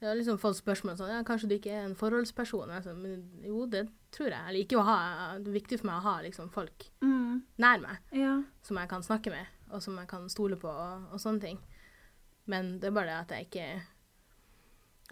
[0.02, 2.70] jeg har liksom fått spørsmål sånn ja, Kanskje du ikke er en forholdsperson?
[2.76, 3.86] Er sånn, men jo, det
[4.16, 4.40] tror jeg.
[4.50, 4.98] Jeg liker å ha
[5.40, 7.42] Det er viktig for meg å ha liksom, folk Mm.
[7.62, 8.34] nær meg Ja.
[8.64, 11.60] som jeg kan snakke med, og som jeg kan stole på, og, og sånne ting.
[12.48, 13.82] Men det er bare det at jeg ikke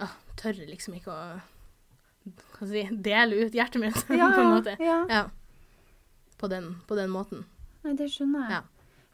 [0.06, 4.76] ah, tør liksom ikke å si, dele ut hjertet mitt, Ja, på en måte.
[4.80, 5.02] ja.
[5.12, 5.24] Ja.
[6.40, 7.46] På den, på den måten.
[7.84, 8.52] Nei, det skjønner jeg.
[8.58, 8.62] Ja.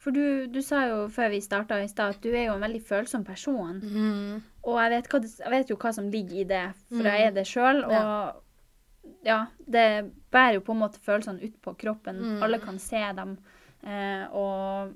[0.01, 2.63] For du, du sa jo før vi starta i stad at du er jo en
[2.65, 3.77] veldig følsom person.
[3.83, 4.39] Mm.
[4.65, 7.09] Og jeg vet, det, jeg vet jo hva som ligger i det, for Mm.
[7.11, 7.83] jeg er det sjøl.
[7.85, 9.85] Og ja, det
[10.33, 12.17] bærer jo på en måte følelsene ut på kroppen.
[12.17, 12.41] Mm.
[12.43, 13.35] Alle kan se dem.
[13.83, 14.93] Eh, og,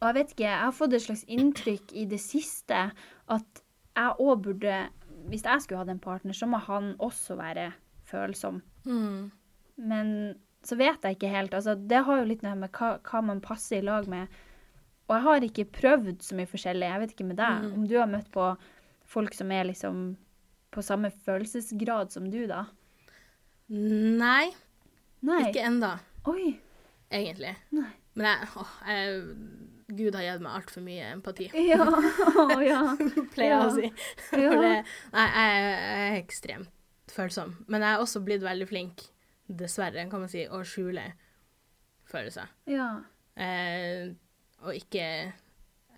[0.00, 2.90] og jeg vet ikke, jeg har fått et slags inntrykk i det siste
[3.28, 3.62] at
[3.96, 4.88] jeg òg burde
[5.28, 7.70] Hvis jeg skulle hatt en partner, så må han også være
[8.04, 8.58] følsom.
[8.84, 9.30] Mm.
[9.80, 11.54] Men så vet jeg ikke helt.
[11.54, 14.28] Altså, det har jo litt noe med hva, hva man passer i lag med.
[15.08, 16.86] Og jeg har ikke prøvd så mye forskjellig.
[16.88, 17.66] Jeg vet ikke med deg.
[17.66, 17.74] Mm.
[17.76, 18.46] Om du har møtt på
[19.14, 20.04] folk som er liksom
[20.74, 22.64] på samme følelsesgrad som du, da?
[23.68, 24.48] Nei,
[25.24, 25.42] Nei.
[25.50, 25.68] ikke
[26.28, 26.54] Oi.
[27.12, 27.54] egentlig.
[27.76, 27.90] Nei.
[28.14, 29.22] Men jeg, å, jeg
[29.94, 31.84] Gud har gitt meg altfor mye empati, Ja.
[31.84, 32.80] Å, ja.
[33.34, 33.60] pleier jeg Ja.
[33.66, 33.90] å si.
[33.90, 34.50] Ja.
[34.50, 34.74] For det,
[35.14, 37.54] nei, jeg, jeg er ekstremt følsom.
[37.68, 39.04] Men jeg er også blitt veldig flink,
[39.48, 41.12] dessverre, kan man si, å skjule
[42.10, 42.48] følelser.
[42.66, 43.02] ja.
[43.36, 44.12] Eh,
[44.62, 45.32] og ikke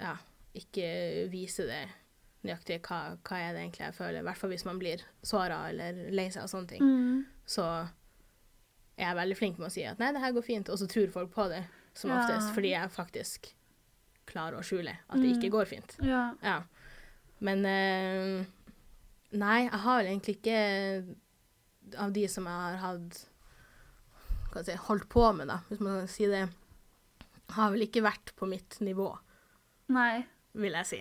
[0.01, 0.15] Ja,
[0.55, 1.83] ikke vise det
[2.45, 4.19] nøyaktig hva, hva er det egentlig jeg føler.
[4.21, 6.83] I hvert fall hvis man blir såra eller lei seg og sånne ting.
[6.83, 7.27] Mm.
[7.47, 7.63] Så
[8.97, 10.89] er jeg veldig flink med å si at nei, det her går fint, og så
[10.89, 11.63] tror folk på det
[11.95, 12.19] som Ja.
[12.23, 13.53] oftest, fordi jeg faktisk
[14.27, 15.37] klarer å skjule at det Mm.
[15.43, 15.97] ikke går fint.
[16.03, 16.35] Ja.
[16.43, 16.63] Ja.
[17.41, 18.45] Men eh,
[19.33, 21.17] Nei, jeg har vel egentlig ikke
[21.99, 23.29] Av de som jeg har hatt
[24.65, 26.45] si, holdt på med, da, hvis man kan si det,
[27.57, 29.11] har vel ikke vært på mitt nivå,
[29.95, 30.25] Nei.
[30.57, 31.01] vil jeg si.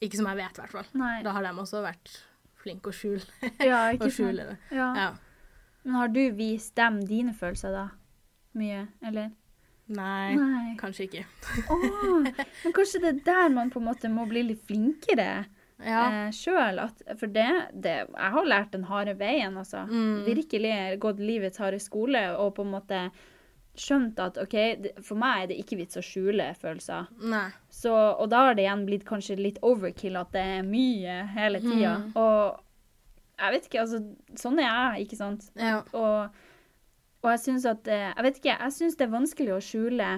[0.00, 0.88] Ikke som jeg vet, i hvert fall.
[1.24, 2.14] Da har de også vært
[2.62, 3.22] flinke å skjule,
[3.70, 4.56] Ja, å skjule det.
[4.72, 4.88] Ja.
[4.96, 5.10] Ja.
[5.84, 7.84] Men har du vist dem dine følelser, da?
[8.58, 9.30] Mye, eller?
[9.90, 10.74] Nei, Nei.
[10.78, 11.22] kanskje ikke.
[11.72, 11.86] Åh,
[12.24, 15.46] men kanskje det er der man på en måte må bli litt flinkere
[15.84, 16.04] Ja.
[16.26, 16.80] eh, sjøl.
[17.16, 19.86] For det, det Jeg har lært den harde veien, altså.
[19.88, 20.24] Mm.
[20.28, 23.04] Virkelig gått livets harde skole og på en måte
[23.80, 24.56] skjønt at OK,
[25.06, 27.06] for meg er det ikke vits å skjule følelser.
[27.72, 31.62] Så, og da har det igjen blitt kanskje litt overkill at det er mye hele
[31.62, 31.94] tida.
[32.02, 32.10] Mm.
[32.20, 32.60] Og
[33.40, 34.02] jeg vet ikke, altså
[34.36, 35.46] Sånn er jeg, ikke sant?
[35.56, 35.80] Ja.
[35.96, 36.42] Og,
[37.22, 40.08] og jeg syns at eh, Jeg vet ikke, jeg syns det er vanskelig å skjule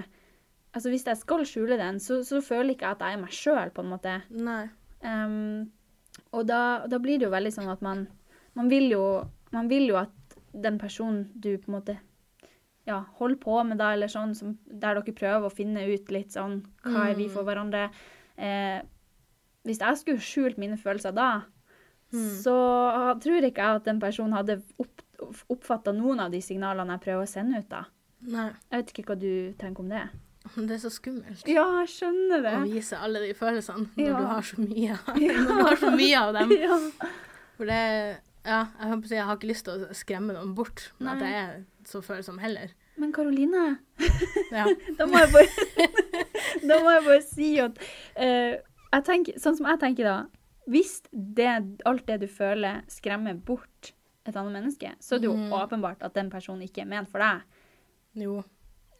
[0.73, 3.35] Altså Hvis jeg skal skjule den, så, så føler ikke jeg at jeg er meg
[3.37, 4.13] sjøl, på en måte.
[4.33, 4.63] Nei.
[5.03, 5.71] Ehm,
[6.31, 8.07] og da, da blir det jo veldig sånn at man
[8.53, 9.05] Man vil jo,
[9.49, 11.95] man vil jo at den personen du på en måte
[12.85, 16.35] ja, holder på med, da, eller sånn, som, der dere prøver å finne ut litt
[16.35, 17.87] sånn Hva er vi for hverandre?
[18.37, 18.83] Eh,
[19.63, 21.29] hvis jeg skulle skjult mine følelser da,
[22.13, 22.55] så
[23.23, 25.01] tror ikke jeg at den personen hadde opp,
[25.49, 27.69] oppfatta noen av de signalene jeg prøver å sende ut.
[27.71, 27.85] da.
[28.21, 28.49] Nei.
[28.69, 30.03] Jeg vet ikke hva du tenker om det.
[30.67, 31.45] Det er så skummelt.
[31.47, 32.53] Ja, jeg skjønner det.
[32.59, 34.17] Å vise alle de følelsene når Ja.
[34.19, 34.97] du har så mye,
[35.47, 36.51] når du har så mye av dem.
[36.59, 36.77] Ja.
[37.57, 37.81] For det
[38.43, 40.81] Ja, jeg, holdt på å si, jeg har ikke lyst til å skremme noen bort
[40.99, 41.29] med at Nei.
[41.31, 42.73] jeg er så følsom heller.
[42.99, 43.61] Men Karoline,
[44.51, 44.65] Ja.
[44.99, 45.87] da må jeg bare,
[46.67, 47.79] da må jeg bare si at
[48.19, 48.57] eh,
[48.93, 50.17] jeg tenker, Sånn som jeg tenker da
[50.69, 51.47] Hvis det,
[51.87, 53.93] alt det du føler, skremmer bort
[54.27, 55.49] et annet menneske, så er det jo Mm.
[55.57, 57.41] åpenbart at den personen ikke er ment for deg.
[58.15, 58.43] Jo.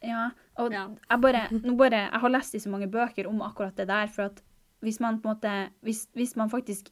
[0.06, 0.88] Ja, og Ja.
[1.10, 4.22] jeg bare, bare, jeg har lest i så mange bøker om akkurat det der, for
[4.30, 4.42] at
[4.84, 6.90] hvis man på en måte, hvis, hvis man faktisk,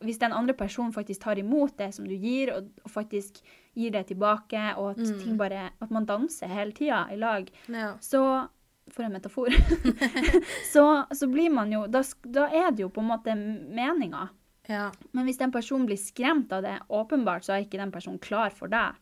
[0.00, 3.42] hvis den andre personen faktisk tar imot det som du gir, og, og faktisk
[3.76, 5.18] gir det tilbake, og at Mm.
[5.20, 7.92] ting bare, at man danser hele tida i lag, Ja.
[8.00, 8.48] så,
[8.90, 9.46] for en metafor,
[10.72, 14.28] så, så blir man jo, da, da er det jo på en måte meninga.
[14.68, 14.90] ja.
[15.12, 18.50] Men hvis den personen blir skremt av det, åpenbart så er ikke den personen klar
[18.50, 18.94] for deg.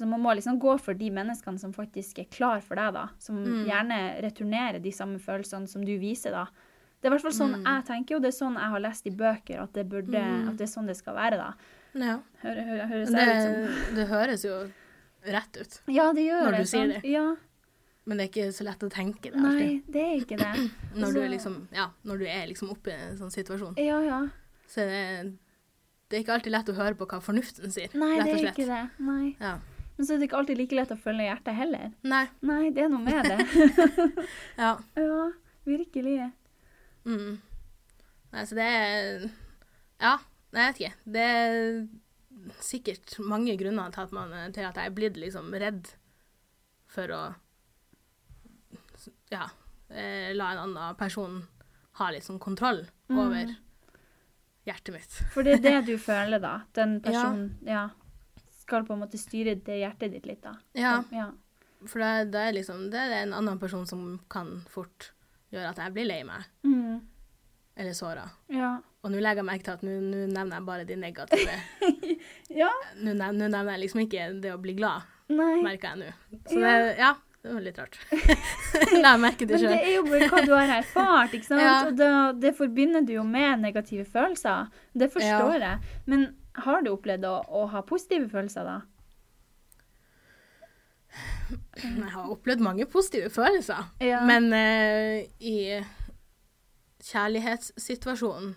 [0.00, 3.08] Så man må liksom gå for de menneskene som faktisk er klar for deg, da.
[3.20, 3.66] Som Mm.
[3.68, 6.46] gjerne returnerer de samme følelsene som du viser, da.
[7.00, 7.64] Det er i hvert fall sånn Mm.
[7.64, 10.48] jeg tenker, og det er sånn jeg har lest i bøker, at det, burde, Mm.
[10.48, 11.52] at det er sånn det skal være, da.
[11.94, 12.18] ja.
[12.42, 14.72] Hør, hør, Høres Det, ut som det høres jo
[15.26, 15.80] rett ut.
[15.88, 16.58] Ja, det gjør Når det.
[16.58, 17.04] du sier det.
[17.04, 17.36] Ja.
[18.06, 19.92] Men det er ikke så lett å tenke det Nei, alltid.
[19.92, 20.70] det er ikke det.
[20.96, 23.74] Når du, er liksom, ja, når du er liksom oppe i en sånn situasjon.
[23.76, 24.28] Ja, ja.
[24.66, 25.36] Så det,
[26.08, 28.66] det er ikke alltid lett å høre på hva fornuften sier, Nei, det er ikke
[28.66, 28.90] det.
[28.98, 29.36] Nei.
[29.40, 29.58] Ja.
[30.00, 31.90] Men så er det ikke alltid like lett å følge hjertet heller.
[32.08, 32.22] Nei.
[32.48, 33.36] Nei, det er noe med det.
[34.62, 34.70] Ja.
[34.96, 35.26] ja,
[35.68, 36.14] virkelig.
[37.04, 37.34] Mm.
[38.32, 39.26] Nei, så det er
[40.00, 40.14] Ja,
[40.54, 40.92] jeg vet ikke.
[41.18, 41.58] Det er
[42.64, 45.92] sikkert mange grunner til at, man, til at jeg er blitt liksom redd
[46.90, 47.20] for å
[49.30, 49.50] Ja,
[49.92, 51.42] eh, la en annen person
[52.00, 53.18] ha litt kontroll Mm.
[53.18, 53.52] over
[54.64, 55.14] hjertet mitt.
[55.34, 56.60] For det er det du føler, da.
[56.72, 57.88] Den personen ja.
[58.70, 60.54] Skal på en måte styre det hjertet ditt litt, da.
[60.78, 61.28] Ja, ja.
[61.86, 65.10] for det, det er liksom Det er en annen person som kan fort
[65.50, 67.00] gjøre at jeg blir lei meg Mm.
[67.76, 68.28] eller såra.
[68.52, 68.76] Ja.
[69.02, 69.94] Og nå legger jeg merke til at nå
[70.28, 71.54] nevner jeg bare de negative.
[72.60, 72.68] ja.
[73.00, 75.02] Nå nev- nevner jeg liksom ikke det å bli glad.
[75.30, 75.62] Nei.
[75.64, 76.12] merker jeg nå.
[76.50, 76.72] Så Ja.
[76.82, 77.10] det, ja,
[77.42, 77.96] det var litt rart.
[79.00, 81.62] La jeg merke Men det det er jo bare hva du har erfart, ikke sant?
[81.66, 81.76] Ja.
[81.88, 82.10] Og det,
[82.44, 84.68] det forbinder du jo med negative følelser.
[84.92, 85.94] Det forstår jeg.
[86.06, 86.26] Men
[86.64, 88.80] har du opplevd å, å ha positive følelser, da?
[91.80, 94.20] Jeg har opplevd mange positive følelser, Ja.
[94.26, 95.84] men eh, i
[97.02, 98.54] kjærlighetssituasjonen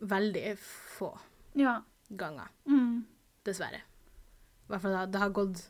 [0.00, 1.18] veldig få
[1.54, 1.82] Ja.
[2.10, 3.04] ganger, Mm.
[3.44, 3.80] dessverre.
[3.80, 5.68] I hvert fall det, det har gått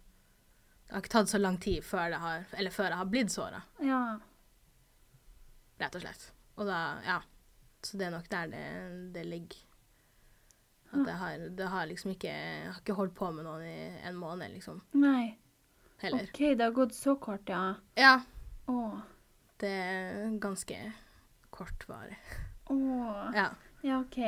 [0.90, 3.30] Det har ikke tatt så lang tid før, det har, eller før jeg har blitt
[3.30, 4.18] såra, Ja.
[5.78, 6.32] rett og slett.
[6.58, 7.20] Og da, ja.
[7.82, 9.56] Så det er nok der det, det ligger.
[10.90, 14.08] At det har, det har liksom ikke Jeg har ikke holdt på med noen i
[14.08, 14.80] en måned, liksom.
[14.98, 15.36] Nei.
[16.02, 16.26] Heller.
[16.32, 17.74] OK, det har gått så kort, ja.
[18.00, 18.16] Ja.
[18.72, 18.96] Åh.
[19.60, 20.78] Det er ganske
[21.52, 22.16] kortvarig.
[22.72, 22.78] Å.
[23.36, 23.50] Ja.
[23.84, 24.18] Ja, OK.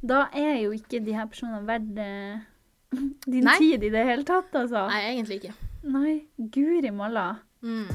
[0.00, 2.46] Da er jo ikke de her personene verdt eh,
[3.32, 3.58] din Nei.
[3.60, 4.86] tid i det hele tatt, altså.
[4.88, 5.56] Nei, egentlig ikke.
[5.90, 6.14] Nei.
[6.54, 7.28] Guri malla.
[7.60, 7.90] Mm.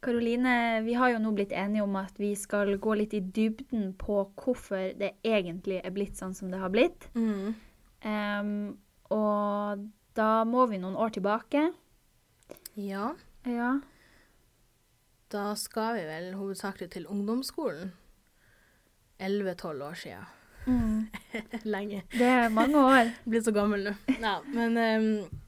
[0.00, 3.90] Karoline, vi har jo nå blitt enige om at vi skal gå litt i dybden
[4.00, 7.10] på hvorfor det egentlig er blitt sånn som det har blitt.
[7.12, 7.52] Mm.
[8.00, 8.52] Um,
[9.12, 9.82] og
[10.16, 11.66] da må vi noen år tilbake.
[12.80, 13.80] Ja, Ja.
[15.30, 17.92] da skal vi vel hovedsakelig til ungdomsskolen.
[19.20, 20.24] 11-12 år siden.
[20.66, 21.06] Mm.
[21.74, 22.02] Lenge.
[22.12, 23.12] Det er mange år.
[23.28, 23.94] Blitt så gammel nå.
[24.16, 25.40] Ja, men um,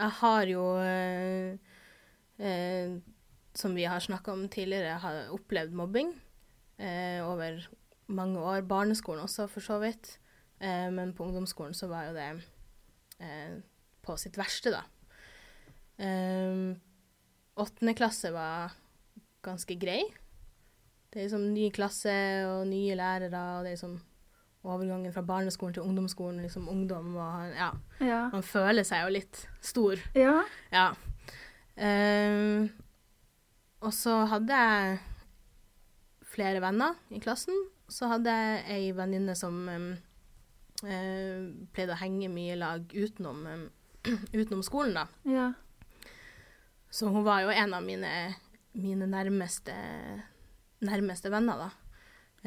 [0.00, 1.54] jeg har jo uh,
[2.40, 2.98] eh,
[3.54, 6.12] Som vi har snakka om tidligere, har opplevd mobbing
[6.78, 7.64] eh, over
[8.06, 8.62] mange år.
[8.68, 10.18] Barneskolen også, for så vidt.
[10.60, 12.28] Eh, men på ungdomsskolen så var jo det
[13.20, 13.58] eh,
[14.06, 14.84] på sitt verste, da.
[16.00, 16.78] Ehm,
[17.60, 18.72] Åttende klasse var
[19.44, 20.00] ganske grei.
[21.10, 22.12] Det er liksom ny klasse
[22.46, 23.26] og nye lærere,
[23.58, 23.98] og det er liksom
[24.70, 27.70] overgangen fra barneskolen til ungdomsskolen, liksom ungdom og Ja.
[28.00, 28.20] Ja.
[28.32, 30.00] Man føler seg jo litt stor.
[30.14, 30.38] Ja.
[30.72, 30.86] Ja.
[31.76, 32.70] Ehm,
[33.80, 34.98] og så hadde jeg
[36.30, 37.56] flere venner i klassen.
[37.90, 41.40] Så hadde jeg ei venninne som eh,
[41.74, 43.40] pleide å henge mye i lag utenom,
[44.40, 45.06] utenom skolen, da.
[45.26, 45.48] Ja.
[46.90, 48.12] Så hun var jo en av mine,
[48.78, 49.74] mine nærmeste,
[50.86, 51.70] nærmeste venner, da.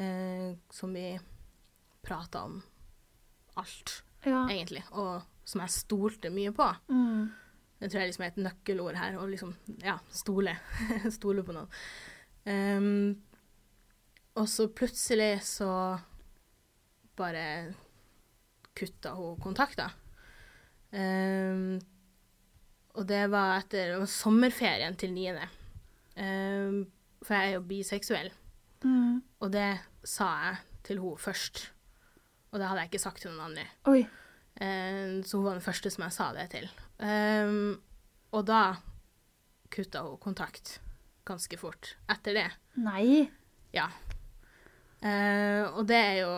[0.01, 1.13] Eh, som vi
[2.03, 2.61] prata om
[3.59, 4.45] alt, Ja.
[4.49, 4.83] egentlig.
[4.91, 6.69] Og som jeg stolte mye på.
[6.87, 7.31] Mm.
[7.83, 9.49] Det tror jeg liksom er et nøkkelord her, å liksom,
[9.83, 10.53] ja, stole.
[11.17, 11.67] stole på noen.
[12.47, 13.17] Um,
[14.39, 15.67] og så plutselig så
[17.19, 17.43] bare
[18.73, 19.89] kutta hun kontakta.
[20.93, 21.75] Um,
[22.93, 25.45] og det var etter sommerferien til niende.
[26.15, 26.83] Um,
[27.23, 28.31] for jeg er jo biseksuell,
[28.83, 29.21] Mm.
[29.39, 31.69] og det sa jeg til hun først.
[32.51, 33.63] Og det hadde jeg ikke sagt til noen andre.
[34.59, 36.67] Eh, så hun var den første som jeg sa det til.
[37.03, 37.75] Ehm,
[38.33, 38.63] og da
[39.73, 40.77] kutta hun kontakt
[41.27, 42.49] ganske fort etter det.
[42.83, 43.25] Nei.
[43.73, 43.87] Ja.
[45.03, 46.31] Uh, og det er jo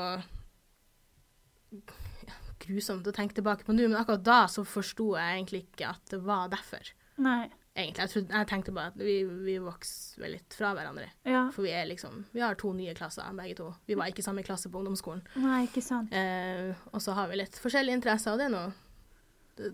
[2.66, 6.16] grusomt å tenke tilbake på nå, men akkurat da så forsto jeg egentlig ikke at
[6.16, 6.90] det var derfor.
[7.22, 7.46] Nei.
[7.76, 8.06] Egentlig.
[8.06, 11.10] Jeg, trodde, jeg tenkte bare at vi, vi vokser vel litt fra hverandre.
[11.28, 11.42] Ja.
[11.52, 13.68] For vi er liksom Vi har to nye klasser, begge to.
[13.86, 15.26] Vi var ikke samme klasse på ungdomsskolen.
[15.44, 16.16] Nei, ikke sant.
[16.16, 18.72] Uh, og så har vi litt forskjellige interesser, og det er noe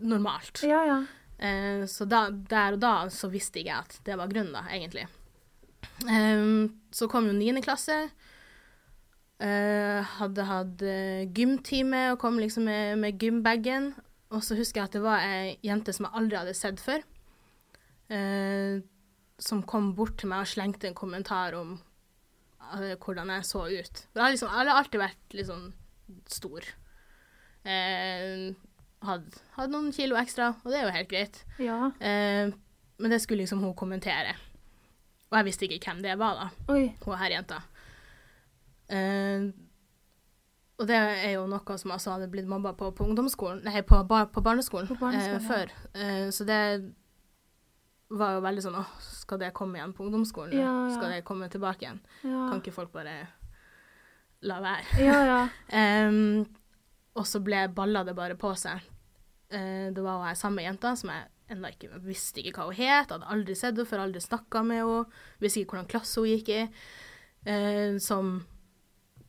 [0.02, 0.64] normalt.
[0.68, 1.00] Ja, ja.
[1.42, 4.66] Eh, så da, der og da så visste ikke jeg at det var grunnen, da,
[4.70, 5.08] egentlig.
[6.06, 6.46] Eh,
[6.94, 8.04] så kom jo niende klasse.
[9.42, 13.92] Eh, hadde hatt eh, gymtime og kom liksom med, med gymbagen.
[14.32, 17.02] Og så husker jeg at det var ei jente som jeg aldri hadde sett før,
[18.14, 18.80] eh,
[19.42, 21.74] som kom bort til meg og slengte en kommentar om
[22.78, 24.04] eh, hvordan jeg så ut.
[24.14, 25.68] Jeg har liksom, jeg har alltid vært litt sånn
[26.32, 26.70] stor.
[27.66, 28.54] Eh,
[29.06, 31.42] hadde, hadde noen kilo ekstra, og det er jo helt greit.
[31.62, 31.80] Ja.
[32.00, 32.54] Eh,
[33.02, 34.36] men det skulle liksom hun kommentere.
[35.32, 36.92] Og jeg visste ikke hvem det var, da, Oi.
[37.06, 37.62] hun her jenta.
[38.92, 39.52] Eh,
[40.82, 44.32] og det er jo noe som altså hadde blitt mobba på, på nei, på, bar,
[44.34, 45.74] på barneskolen, På barneskolen, eh, før.
[45.94, 46.62] Eh, så det
[48.12, 48.86] var jo veldig sånn Å,
[49.22, 50.58] skal det komme igjen på ungdomsskolen?
[50.58, 50.96] Ja, ja.
[50.96, 52.02] Skal det komme tilbake igjen?
[52.26, 52.48] Ja.
[52.50, 53.14] Kan ikke folk bare
[54.42, 55.06] la være?
[55.06, 55.40] Ja, ja.
[55.82, 56.44] Em,
[57.16, 58.82] og så ble balla det bare på seg.
[59.52, 63.12] Uh, det var ei samme jenta som jeg ennå ikke visste ikke hva hun het,
[63.12, 66.54] hadde aldri sett henne før, aldri snakka med henne, visste ikke hvordan klasse hun gikk
[66.56, 66.62] i.
[67.44, 68.38] Uh, som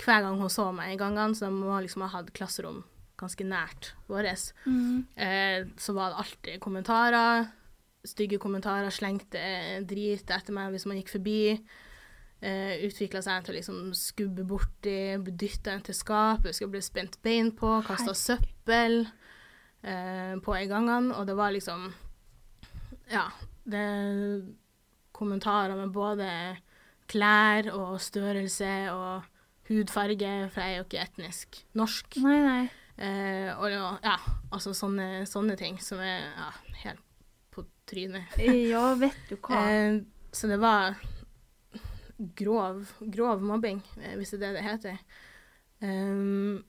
[0.02, 2.82] hver gang hun så meg i gangene, så de må liksom ha hatt klasserom
[3.22, 5.02] ganske nært vårt, Mm.
[5.18, 7.50] uh, så var det alltid kommentarer.
[8.02, 9.38] Stygge kommentarer, slengte
[9.86, 11.60] drit etter meg hvis man gikk forbi.
[12.42, 17.20] Eh, Utvikla seg til å liksom skubbe borti, dytta inn til skap, skulle bli spent
[17.22, 19.04] bein på, kasta søppel
[19.86, 21.92] uh, på en gangene, og det var liksom
[23.12, 23.28] Ja,
[23.62, 23.84] det
[25.14, 26.26] kommentarer med både
[27.12, 29.30] klær og størrelse og
[29.70, 32.18] hudfarge, for jeg er jo ikke etnisk norsk.
[32.26, 32.62] Nei, nei.
[32.98, 34.18] Uh, og ja,
[34.50, 36.50] altså sånne, sånne ting som er ja,
[36.82, 37.06] helt
[37.54, 38.34] på trynet.
[38.72, 39.62] Ja, vet du hva.
[40.34, 40.96] Så det var
[42.38, 44.98] grov, grov mobbing, eh, hvis det er det det heter.
[45.82, 46.62] Um,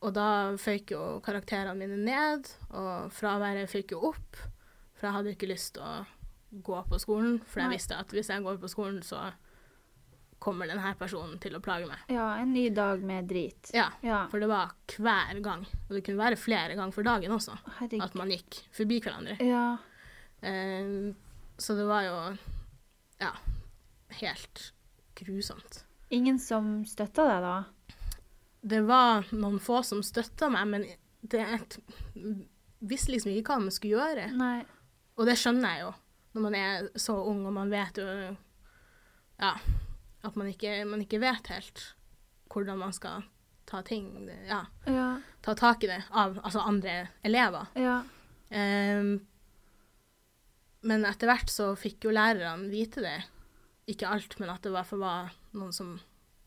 [0.00, 0.26] og da
[0.62, 4.38] føyk jo karakterene mine ned, og fraværet føyk jo opp.
[4.98, 6.06] For jeg hadde ikke lyst til å
[6.64, 9.26] gå på skolen, for jeg visste at hvis jeg går på skolen, så
[10.38, 11.98] kommer denne personen til å plage meg.
[12.14, 13.72] Ja, en ny dag med drit.
[13.74, 14.28] Ja, Ja.
[14.30, 15.66] for det var hver gang.
[15.88, 18.04] Og det kunne være flere ganger for dagen også, Herregud.
[18.06, 19.34] at man gikk forbi hverandre.
[19.42, 19.78] Ja.
[20.42, 21.16] Um,
[21.58, 22.38] så det var jo
[23.20, 23.32] ja,
[24.20, 24.72] helt
[25.18, 25.84] grusomt.
[26.14, 27.56] Ingen som støtta deg, da?
[28.68, 30.86] Det var noen få som støtta meg, men
[31.20, 31.78] det er et,
[32.80, 34.28] visste liksom ikke hva man skulle gjøre.
[34.38, 34.62] Nei.
[35.18, 35.92] Og det skjønner jeg jo,
[36.36, 38.06] når man er så ung og man vet jo
[39.38, 39.52] ja,
[40.26, 41.82] at man ikke, man ikke vet helt
[42.48, 43.26] hvordan man skal
[43.68, 44.06] ta ting
[44.48, 45.20] Ja, Ja.
[45.44, 47.66] ta tak i det av altså andre elever.
[47.76, 47.98] Ja.
[48.48, 49.18] Um,
[50.88, 53.18] men etter hvert så fikk jo lærerne vite det.
[53.88, 55.94] Ikke alt, men at det i hvert fall var noen som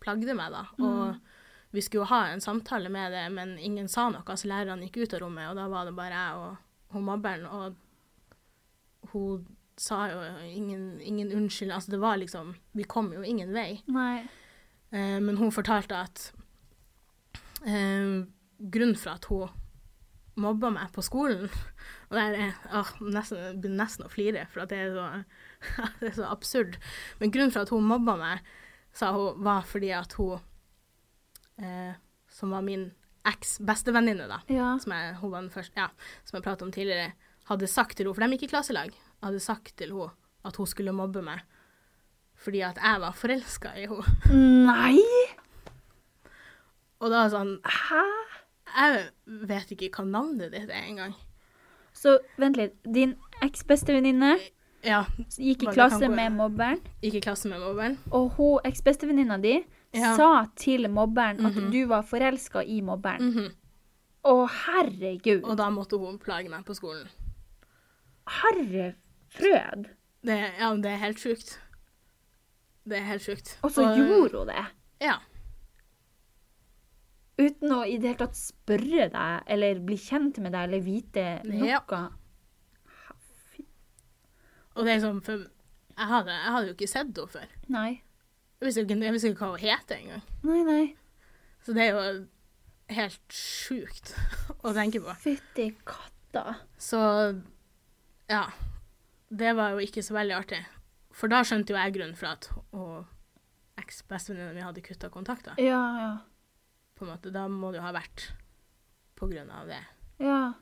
[0.01, 0.65] plagde meg, da.
[0.81, 4.89] Og vi skulle jo ha en samtale med det, men ingen sa noe, så lærerne
[4.89, 9.45] gikk ut av rommet, og da var det bare jeg og hun mobberen, og hun
[9.79, 11.71] sa jo ingen, ingen unnskyld.
[11.71, 13.81] Altså, det var liksom Vi kom jo ingen vei.
[14.91, 16.33] Eh, men hun fortalte at
[17.65, 18.27] eh,
[18.59, 19.49] grunnen for at hun
[20.41, 21.49] mobba meg på skolen
[22.11, 25.05] Og det er åh, nesten, begynner nesten å flire, for det er, så,
[26.01, 26.75] det er så absurd.
[27.21, 28.41] Men grunnen for at hun mobba meg,
[28.91, 30.41] sa hun, var fordi at hun
[31.63, 31.93] eh,
[32.31, 32.89] Som var min
[33.27, 34.73] eks-bestevenninne, da, Ja.
[34.81, 35.87] som jeg, hun var den første, ja,
[36.25, 37.11] som jeg pratet om tidligere,
[37.47, 40.11] hadde sagt til henne, for de gikk i klasselag, hadde sagt til henne
[40.49, 41.43] at hun skulle mobbe meg
[42.41, 44.33] fordi at jeg var forelska i henne.
[44.65, 44.97] Nei!
[47.01, 48.01] Og da sånn Hæ?
[48.71, 49.03] Jeg
[49.51, 51.13] vet ikke hva navnet ditt er engang.
[52.01, 52.73] Så vent litt.
[52.83, 54.39] Din eksbestevenninne
[54.83, 55.03] Ja,
[55.37, 57.97] gikk i klasse med mobberen, gikk i klasse med mobberen.
[58.11, 60.15] og hun eksbestevenninna di Ja.
[60.15, 61.71] sa til mobberen at Mhm.
[61.71, 63.21] du var forelska i mobberen.
[63.21, 63.51] Mhm.
[64.25, 65.43] Å, herregud.
[65.43, 67.07] Og da måtte hun plage meg på skolen.
[68.27, 68.93] Herre
[69.29, 69.85] frød.
[70.23, 71.57] Det, ja, det er helt sjukt.
[72.87, 73.57] Det er helt sjukt.
[73.63, 74.65] Og så gjorde hun det.
[75.01, 75.15] Ja.
[77.41, 81.25] Uten å i det hele tatt spørre deg, eller bli kjent med deg, eller vite
[81.47, 81.69] noe.
[81.69, 81.81] Ja.
[84.71, 87.55] Og det er sånn, for jeg hadde, jeg hadde jo ikke sett henne før.
[87.73, 87.89] Nei.
[88.61, 90.27] Jeg visste ikke, jeg visste ikke hva hun het engang.
[90.47, 90.83] Nei, nei.
[91.65, 92.03] Så det er jo
[92.95, 94.13] helt sjukt
[94.67, 95.15] å tenke på.
[95.23, 96.59] Fytti katta.
[96.81, 97.01] Så
[98.31, 98.45] ja.
[99.31, 100.59] Det var jo ikke så veldig artig.
[101.15, 103.05] For da skjønte jo jeg grunnen for at hun
[103.81, 105.55] eks-bestevenninna mi hadde kutta kontakter.
[105.59, 106.11] Ja, ja.
[107.01, 107.31] På en måte.
[107.33, 108.27] Da må det jo ha vært
[109.17, 109.79] på grunn av det.
[110.21, 110.53] Ja.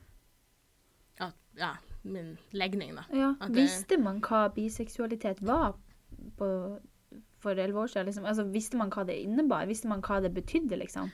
[1.20, 1.74] At, ja,
[2.07, 3.03] min legning, da.
[3.11, 3.34] ja.
[3.43, 5.74] At Visste man hva biseksualitet var
[6.39, 6.47] på,
[7.43, 8.07] for elleve år siden?
[8.07, 8.28] Liksom?
[8.32, 9.68] Altså, visste man hva det innebar?
[9.68, 11.11] Visste man hva det betydde, liksom?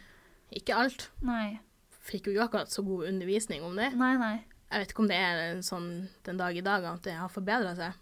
[0.54, 1.08] Ikke alt.
[1.26, 1.56] Nei.
[2.06, 3.90] Fikk jo ikke akkurat så god undervisning om det.
[3.98, 4.36] Nei, nei.
[4.70, 5.88] Jeg vet ikke om det er sånn
[6.26, 7.98] den dag i dag at det har forbedra seg.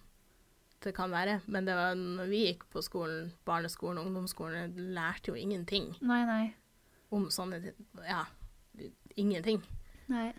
[0.84, 1.38] Det kan være.
[1.48, 6.44] Men det var når vi gikk på skolen, barneskolen ungdomsskolen, lærte jo ingenting Nei, nei.
[7.14, 7.60] Om sånne.
[8.08, 8.24] Ja,
[9.20, 9.62] ingenting.
[10.12, 10.32] Nei.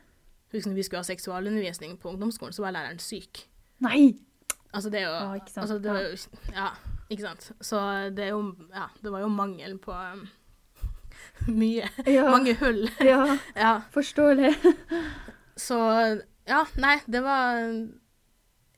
[0.55, 3.45] Husk når vi skulle ha seksualundervisning på ungdomsskolen, så var læreren syk.
[3.85, 4.15] Nei!
[4.75, 5.63] Altså, det er jo Ja, ikke sant.
[5.65, 6.69] Altså, det var jo Ja,
[7.11, 7.51] ikke sant.
[7.63, 7.81] Så
[8.15, 8.41] det er jo
[8.75, 10.25] Ja, det var jo mangel på um,
[11.61, 11.89] mye.
[12.11, 12.29] Ja.
[12.31, 12.85] Mange hull.
[13.13, 13.75] Ja, Ja.
[13.95, 14.51] forståelig.
[15.57, 15.79] Så
[16.49, 17.63] ja, nei, det var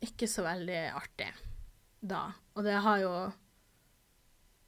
[0.05, 1.31] ikke så veldig artig
[2.07, 2.27] da.
[2.55, 3.13] Og det har jo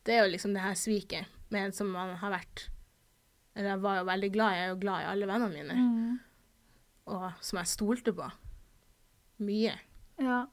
[0.06, 2.68] Det er jo liksom det her sviket med som man har vært
[3.58, 6.18] Eller jeg var jo veldig glad jeg er jo glad i alle vennene mine, Mm.
[7.10, 8.28] og som jeg stolte på
[9.42, 9.72] mye.
[10.22, 10.44] Ja.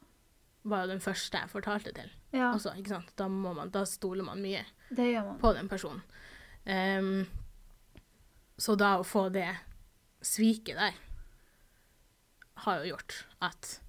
[0.65, 2.09] Var jo den første jeg fortalte til.
[2.33, 3.11] Ja, Også, ikke sant?
[3.15, 5.37] Da, må man, da stoler man mye det gjør man.
[5.39, 6.01] på den personen.
[6.65, 7.27] Um,
[8.57, 9.51] så da å få det
[10.25, 10.93] sviket der
[12.65, 13.79] har jo gjort at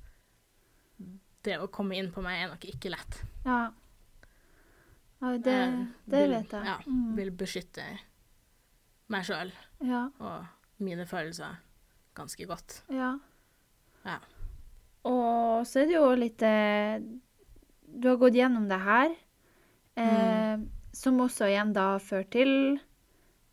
[1.47, 3.21] det å komme inn på meg er nok ikke lett.
[3.47, 3.71] Ja.
[5.23, 5.57] ja det,
[6.11, 6.65] det vet jeg.
[6.67, 7.15] Ja, Mm.
[7.17, 7.85] vil beskytte
[9.09, 9.53] meg sjøl
[9.85, 10.09] Ja.
[10.21, 10.47] og
[10.79, 11.57] mine følelser
[12.17, 12.83] ganske godt.
[12.91, 13.19] Ja.
[14.05, 14.19] Ja.
[15.05, 16.99] Og så er det jo litt eh,
[17.99, 19.15] Du har gått gjennom det her,
[19.97, 20.59] eh,
[20.93, 22.81] som også igjen da ført til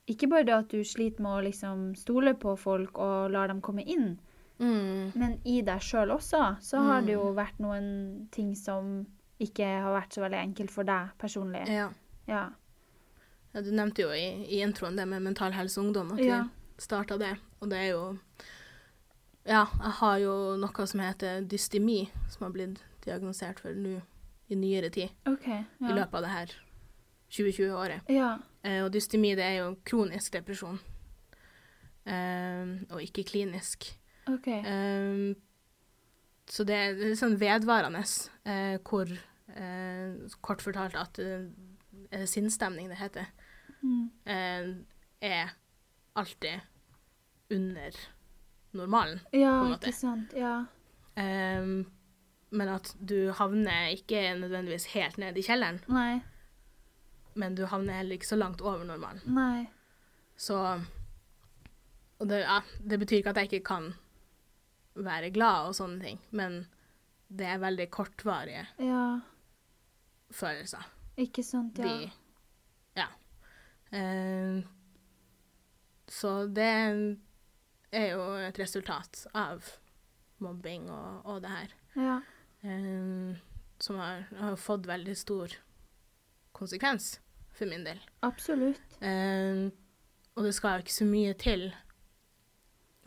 [0.10, 3.62] ikke bare det at du sliter med å liksom stole på folk og lar dem
[3.62, 4.20] komme inn,
[4.60, 5.12] Mm.
[5.16, 9.06] men i deg sjøl også, så har det jo vært noen ting som
[9.39, 11.68] ikke har vært så veldig enkelt for deg personlig.
[11.68, 11.89] Ja.
[12.28, 12.49] Ja.
[13.54, 13.62] Ja.
[13.62, 16.41] Du nevnte jo i, i introen det med Mental Helse Ungdom, at Ja.
[16.43, 17.36] vi starta det.
[17.62, 18.18] Og det er jo
[19.45, 24.01] Ja, jeg har jo noe som heter dystemi, som har blitt diagnosert for nå
[24.49, 25.10] i nyere tid.
[25.28, 25.47] OK.
[25.49, 26.54] I løpet av det her
[27.32, 28.01] 2020-året.
[28.10, 28.38] ja.
[28.64, 30.80] Eh, og dystemi det er jo kronisk depresjon.
[32.06, 33.89] Eh, og ikke klinisk.
[34.32, 34.47] OK.
[34.47, 35.34] Eh,
[36.47, 38.04] så det er litt sånn vedvarende,
[38.47, 41.45] eh, hvor eh, Kort fortalt at eh,
[42.12, 43.28] eh, sinnsstemning, det heter,
[43.84, 44.09] Mm.
[44.25, 44.69] eh,
[45.21, 45.49] er
[46.15, 46.61] alltid
[47.51, 47.91] under
[48.73, 49.19] normalen.
[49.31, 49.88] Ja, på en måte.
[49.91, 50.34] ikke sant.
[50.38, 50.65] Ja.
[51.17, 51.86] Um,
[52.51, 56.21] men at du havner ikke nødvendigvis helt ned i kjelleren, Nei.
[57.36, 59.21] men du havner heller ikke så langt over normalen.
[59.25, 59.67] Nei.
[60.38, 60.57] Så
[62.19, 63.93] Og det, ja, det betyr ikke at jeg ikke kan
[64.95, 66.65] være glad og sånne ting, men
[67.34, 69.19] det er veldig kortvarige Ja,
[70.31, 70.86] følelser.
[71.17, 71.77] ikke sant.
[71.77, 71.84] Ja.
[71.84, 72.11] De
[76.10, 76.70] så det
[77.94, 79.68] er jo et resultat av
[80.44, 81.76] mobbing og, og det her.
[81.96, 82.18] Ja.
[82.66, 83.38] eh,
[83.84, 85.54] som har, har fått veldig stor
[86.56, 87.18] konsekvens
[87.54, 88.00] for min del.
[88.26, 88.82] Absolutt.
[89.02, 89.70] Eh,
[90.34, 91.68] og det skal jo ikke så mye til.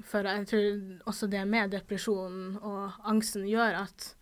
[0.07, 4.13] For jeg tror også det med depresjonen og angsten gjør at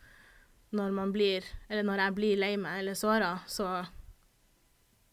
[0.75, 3.85] når man blir, eller når jeg blir lei meg eller såra, så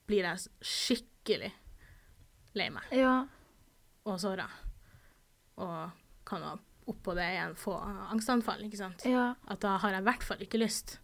[0.09, 3.25] blir jeg skikkelig lei meg Ja.
[4.05, 4.47] og såra.
[5.57, 5.91] Og
[6.25, 7.75] kan oppå det igjen få
[8.11, 9.05] angstanfall, ikke sant.
[9.05, 9.35] Ja.
[9.47, 10.99] At da har jeg i hvert fall ikke lyst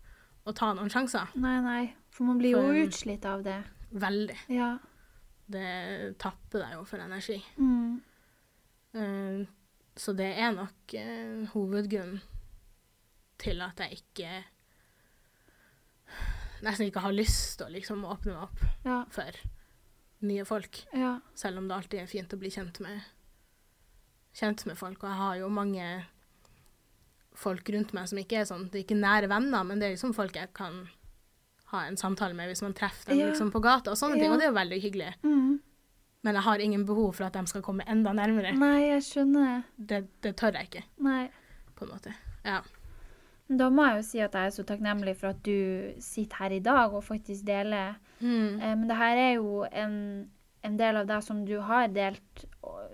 [0.46, 1.28] å ta noen sjanser.
[1.36, 1.94] Nei, nei.
[2.12, 3.64] For man blir jo For- utslitt av det.
[3.94, 4.38] Veldig.
[4.50, 4.78] Ja.
[5.50, 7.38] Det tapper deg jo for energi.
[7.58, 8.02] Mm.
[8.96, 9.46] Uh,
[9.96, 12.22] så det er nok uh, hovedgrunnen
[13.38, 14.44] til at jeg ikke
[16.66, 19.04] Nesten ikke har lyst til å liksom åpne meg opp Ja.
[19.14, 19.32] for
[20.22, 20.80] nye folk.
[20.94, 21.20] Ja.
[21.38, 23.02] Selv om det alltid er fint å bli kjent med,
[24.38, 25.04] kjent med folk.
[25.04, 25.88] Og jeg har jo mange
[27.38, 29.94] folk rundt meg som ikke er sånn Det er ikke nære venner, men det er
[29.94, 30.88] liksom folk jeg kan
[31.72, 33.30] ha en samtale med hvis man treffer dem Ja.
[33.30, 34.32] liksom på gata og sånne ting.
[34.32, 35.10] Og det er jo veldig hyggelig.
[35.24, 35.60] Mm.
[36.24, 38.56] Men jeg har ingen behov for at de skal komme enda nærmere.
[38.58, 39.64] Nei, jeg skjønner.
[39.78, 41.30] Det, det tør jeg ikke, Nei.
[41.76, 42.14] på en måte.
[42.46, 42.62] Ja.
[43.50, 46.52] Da må jeg jo si at jeg er så takknemlig for at du sitter her
[46.58, 47.96] i dag og faktisk deler.
[48.20, 48.60] Mm.
[48.62, 50.30] Eh, Men det her er jo en,
[50.64, 52.46] en del av det som du har delt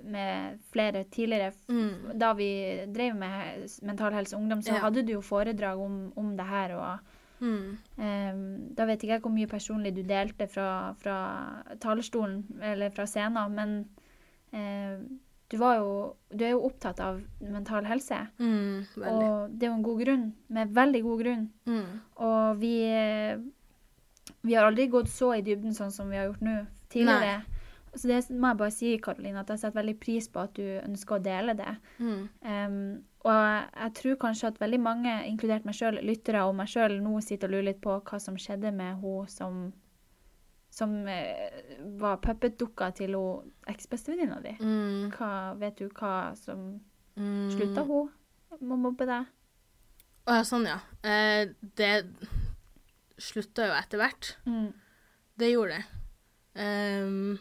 [0.03, 1.53] med flere tidligere.
[1.69, 2.19] Mm.
[2.19, 4.79] Da vi drev med Mental Helse Ungdom, så Ja.
[4.85, 6.75] hadde du jo foredrag om, om det her.
[6.75, 6.99] og
[7.41, 7.77] Mm.
[7.97, 11.15] Um, Da vet ikke jeg hvor mye personlig du delte fra, fra
[11.81, 13.89] talerstolen eller fra scenen, men
[14.53, 14.99] eh,
[15.53, 15.89] du, var jo,
[16.33, 18.17] du er jo opptatt av mental helse.
[18.41, 18.87] Mm.
[18.97, 21.43] Og det er jo en god grunn, med veldig god grunn.
[21.69, 21.91] Mm.
[22.25, 22.77] Og vi,
[24.41, 26.55] vi har aldri gått så i dybden sånn som vi har gjort nå
[26.89, 27.43] tidligere.
[27.93, 30.65] Så det må jeg bare si, Karoline, at jeg setter veldig pris på at du
[30.79, 31.75] ønsker å dele det.
[32.01, 32.23] Mm.
[32.49, 32.81] Um,
[33.21, 36.97] og jeg, jeg tror kanskje at veldig mange, inkludert meg sjøl, lyttere og meg sjøl,
[37.05, 39.67] nå sitter og lurer litt på hva som skjedde med hun som
[40.73, 43.13] som eh, var puppetdukka til
[43.69, 44.55] eksbestevenninna di.
[44.59, 45.11] Mm.
[45.13, 46.81] Hva, vet du hva som
[47.13, 47.51] Mm.
[47.53, 48.07] Slutta hun
[48.57, 49.27] med å mobbe deg?
[50.25, 50.79] Å ja, sånn, ja.
[51.05, 52.07] Eh, det
[53.21, 54.31] slutta jo etter hvert.
[54.49, 54.71] Mm.
[55.37, 55.99] Det gjorde det.
[56.57, 57.37] Um,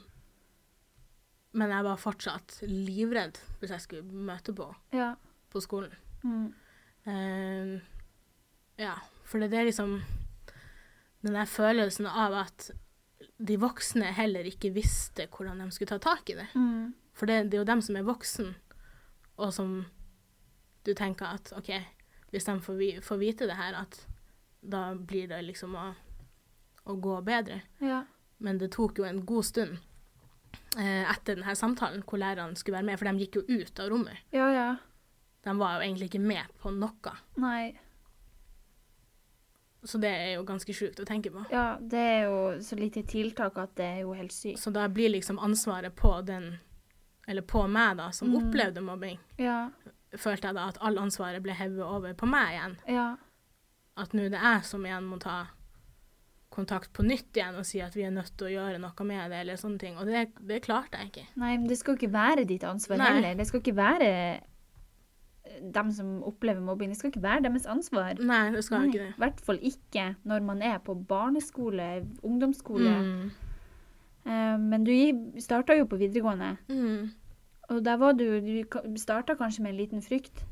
[1.57, 5.14] men jeg var fortsatt livredd hvis jeg skulle møte på Ja.
[5.49, 5.97] på skolen.
[6.24, 6.53] Mm.
[7.09, 7.72] Um,
[8.76, 10.03] ja, for det er liksom
[11.22, 12.70] den der følelsen av at
[13.43, 16.49] de voksne heller ikke visste hvordan de skulle ta tak i det.
[16.55, 16.93] Mm.
[17.16, 18.55] For det, det er jo dem som er voksen,
[19.43, 19.74] og som
[20.86, 21.70] du tenker at OK,
[22.32, 23.99] hvis de får, vi, får vite det her, at
[24.62, 25.88] da blir det liksom å,
[26.86, 27.61] å gå bedre.
[27.82, 28.05] Ja.
[28.43, 29.76] Men det tok jo en god stund
[30.78, 33.93] eh, etter denne samtalen hvor lærerne skulle være med, for de gikk jo ut av
[33.93, 34.24] rommet.
[34.34, 34.68] Ja, ja.
[35.43, 37.16] De var jo egentlig ikke med på noe.
[37.43, 37.72] Nei.
[39.85, 41.41] Så det er jo ganske sjukt å tenke på.
[41.51, 44.61] Ja, det er jo så lite tiltak at det er jo helt sykt.
[44.62, 46.53] Så da blir liksom ansvaret på den,
[47.26, 48.37] eller på meg da, som Mm.
[48.43, 49.70] opplevde mobbing, Ja.
[50.14, 52.76] følte jeg da at all ansvaret ble hevet over på meg igjen.
[52.89, 53.16] Ja.
[53.97, 55.47] At nå det er jeg som igjen må ta
[56.53, 59.30] kontakt på nytt igjen og si at vi er nødt til å gjøre noe med
[59.30, 59.97] det, eller sånne ting.
[59.99, 61.26] Og det, det klarte jeg ikke.
[61.37, 63.07] Nei, men det skal ikke være ditt ansvar Nei.
[63.14, 63.35] heller.
[63.41, 64.41] Det skal ikke være
[65.74, 66.90] dem som opplever mobbing.
[66.90, 68.14] Det skal ikke være deres ansvar.
[68.20, 69.09] Nei, det skal Nei, ikke det.
[69.09, 72.93] I hvert fall ikke når man er på barneskole, ungdomsskole.
[73.03, 73.30] Mm.
[74.26, 74.93] Uh, men du
[75.43, 77.11] starta jo på videregående, Mm.
[77.68, 80.45] og der var du Du starta kanskje med en liten frykt?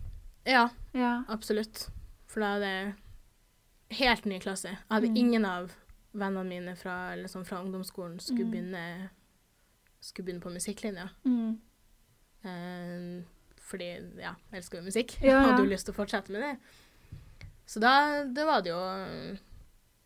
[0.47, 1.23] Ja, Ja.
[1.29, 1.89] absolutt.
[2.27, 2.95] For da er det
[3.97, 4.69] helt ny klasse.
[4.69, 5.17] Jeg hadde Mm.
[5.17, 5.71] ingen av
[6.15, 8.51] vennene mine fra, sånn fra ungdomsskolen skulle, Mm.
[8.51, 9.11] begynne,
[10.01, 11.09] skulle begynne på musikklinja.
[11.25, 11.59] Mm.
[12.45, 13.23] Eh,
[13.71, 13.89] fordi,
[14.21, 15.17] ja, jeg elsker jo musikk.
[15.23, 15.41] Ja, ja.
[15.49, 16.55] Hadde jo lyst til å fortsette med det.
[17.71, 17.95] Så da
[18.27, 18.83] det var det jo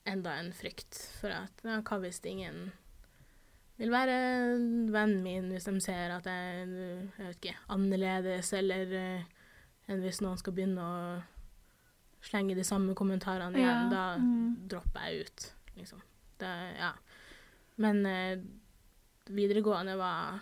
[0.04, 2.66] enda en frykt for at ja, hva hvis ingen
[3.80, 4.16] vil være
[4.92, 9.30] vennen min hvis de ser at jeg, jeg vet ikke, annerledes, eller eh,
[9.90, 10.98] enn hvis noen skal begynne å
[12.24, 13.90] slenge de samme kommentarene igjen.
[13.92, 14.68] Da mm.
[14.70, 15.46] dropper jeg ut,
[15.80, 16.04] liksom.
[16.40, 16.92] Det, ja.
[17.82, 18.44] Men eh,
[19.34, 20.40] videregående var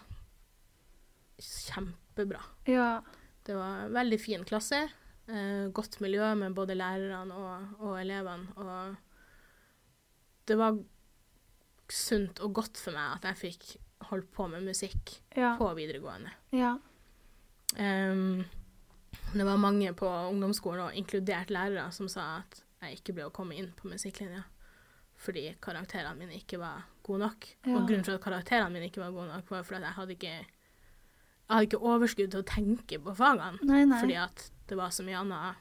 [2.13, 2.41] kjempebra.
[2.65, 3.03] Ja.
[3.43, 4.89] Det var en veldig fin klasse.
[5.27, 8.49] Eh, godt miljø med både lærerne og, og elevene.
[8.57, 8.97] Og
[10.47, 10.79] det var
[11.93, 13.77] sunt og godt for meg at jeg fikk
[14.11, 15.57] holdt på med musikk Ja.
[15.59, 16.31] på videregående.
[16.53, 16.77] Ja.
[17.79, 18.45] Um,
[19.33, 23.33] det var mange på ungdomsskolen, og inkludert lærere, som sa at jeg ikke ble å
[23.33, 24.45] komme inn på musikklinja
[25.23, 27.47] fordi karakterene mine ikke var gode nok.
[27.63, 27.77] Ja.
[27.77, 30.33] Og grunnen til at karakterene mine ikke var gode nok, var fordi jeg hadde ikke
[31.53, 33.59] jeg hadde ikke overskudd til å tenke på fagene.
[33.69, 33.99] Nei, nei.
[34.01, 35.61] Fordi at det var så mye annet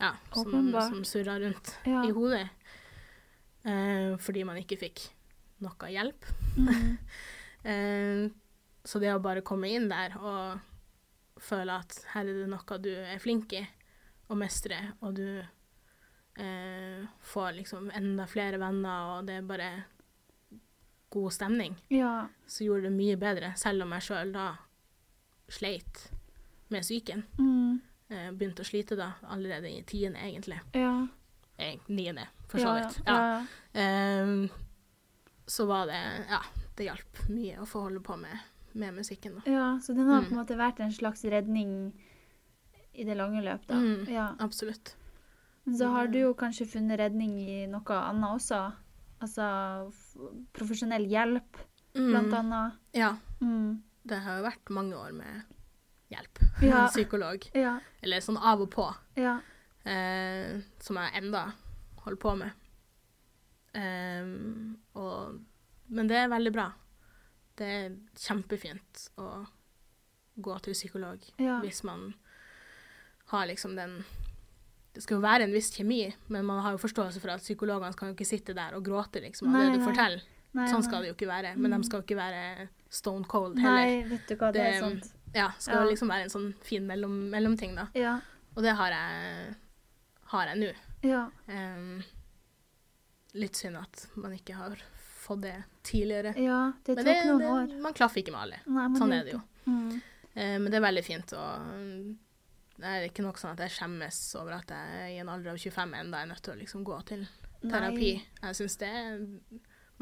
[0.00, 0.90] ja, som, Åpenbart.
[0.92, 2.02] som surra rundt Ja.
[2.04, 2.48] i hodet.
[3.64, 5.06] Eh, fordi man ikke fikk
[5.64, 6.30] noe hjelp.
[6.56, 6.98] Mm.
[7.60, 8.30] Eh,
[8.88, 10.62] så det å bare komme inn der og
[11.44, 13.60] føle at her er det noe du er flink i
[14.32, 15.42] og mestrer, og du
[16.40, 19.68] eh, får liksom enda flere venner, og det er bare
[21.12, 22.28] god stemning, Ja.
[22.48, 24.46] så gjorde det mye bedre, selv om jeg sjøl da
[25.50, 26.10] sleit
[26.70, 27.22] med psyken.
[27.38, 27.80] Mm.
[28.10, 30.60] Eh, begynte å slite da, allerede i tiende, egentlig.
[30.74, 31.06] Ja.
[31.58, 33.00] Eh, niende, for så vidt.
[33.06, 33.44] ja.
[33.74, 34.22] Ja.
[34.22, 34.48] Um,
[35.46, 35.98] så var det
[36.30, 36.40] Ja,
[36.76, 38.38] det hjalp mye å få holde på med,
[38.74, 39.42] med musikken, da.
[39.50, 39.66] ja.
[39.82, 40.28] Så den har Mm.
[40.28, 41.92] på en måte vært en slags redning
[42.94, 43.74] i det lange løp, da.
[43.74, 44.08] Mm.
[44.08, 44.28] Ja.
[44.38, 44.94] Absolutt.
[45.64, 48.72] Men så har du jo kanskje funnet redning i noe annet også.
[49.20, 49.92] Altså
[50.52, 51.56] profesjonell hjelp,
[51.94, 52.72] blant annet.
[52.96, 53.16] Ja.
[53.40, 53.82] Mm.
[54.10, 55.44] Det har jo vært mange år med
[56.10, 56.40] hjelp.
[56.66, 56.86] Ja.
[56.90, 57.44] Psykolog.
[57.54, 57.76] Ja.
[58.02, 58.88] Eller sånn av og på.
[59.16, 59.36] Ja.
[59.86, 61.44] eh, som jeg enda
[62.02, 62.50] holder på med.
[63.78, 65.38] Ehm, og,
[65.94, 66.68] men det er veldig bra.
[67.60, 69.28] Det er kjempefint å
[70.40, 71.58] gå til psykolog Ja.
[71.60, 72.14] hvis man
[73.30, 73.98] har liksom den
[74.94, 77.92] Det skal jo være en viss kjemi, men man har jo forståelse for at psykologene
[77.94, 80.24] skal jo ikke sitte der og gråte liksom, av det du forteller.
[80.52, 81.52] Nei, Sånn skal det jo ikke være.
[81.56, 81.76] Men Mm.
[81.78, 83.86] de skal jo ikke være stone cold heller.
[83.86, 85.10] Nei, vet du hva, det, er Det- sant.
[85.34, 85.90] Ja, skal Ja.
[85.92, 87.86] liksom være en sånn fin mellom, mellomting, da.
[87.94, 88.16] Ja.
[88.56, 89.54] Og det har jeg,
[90.32, 90.72] har jeg nå.
[91.08, 91.30] Ja.
[91.48, 92.02] Um,
[93.38, 94.76] litt synd at man ikke har
[95.22, 95.54] fått det
[95.86, 96.34] tidligere.
[96.36, 96.72] ja.
[96.84, 97.80] Det tok det, noen det, år.
[97.80, 98.58] man klaffer ikke med alle.
[98.66, 99.42] Nei, Sånn er det jo.
[99.66, 99.92] Mm.
[100.34, 101.26] Uh, men det er veldig fint.
[101.36, 102.16] Mm,
[102.80, 105.58] det er ikke nok sånn at jeg skjemmes over at jeg i en alder av
[105.62, 107.28] 25 enda er nødt til å liksom gå til
[107.62, 108.14] terapi.
[108.16, 108.26] Nei.
[108.42, 109.18] Jeg synes det er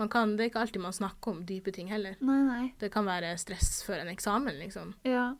[0.07, 2.15] kan, Det er ikke alltid man snakker om dype ting heller.
[2.23, 2.67] Nei, nei.
[2.79, 4.95] Det kan være stress før en eksamen, liksom.
[5.03, 5.33] Ja.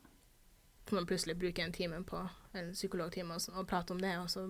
[0.89, 2.19] For man plutselig bruker en time på
[2.59, 4.43] en psykologtime og, og prater om det, og så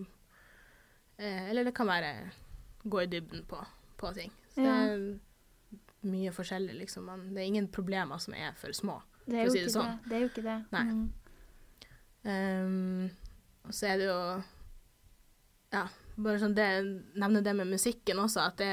[1.19, 2.31] eh, Eller det kan være
[2.89, 3.61] gå i dybden på,
[3.99, 4.31] på ting.
[4.55, 4.73] Så Ja.
[4.87, 5.19] det er
[6.09, 7.05] mye forskjellig, liksom.
[7.05, 9.01] Man, det er ingen problemer som er for små.
[9.27, 9.97] Det er For å si det sånn.
[9.99, 10.09] det.
[10.09, 10.57] Det er jo ikke det.
[10.71, 10.83] Nei.
[10.89, 11.09] Mm.
[12.23, 13.09] Um,
[13.67, 14.43] og så er det jo
[15.71, 15.83] Ja,
[16.19, 16.65] bare sånn det,
[17.19, 18.71] nevne det med musikken også, at det,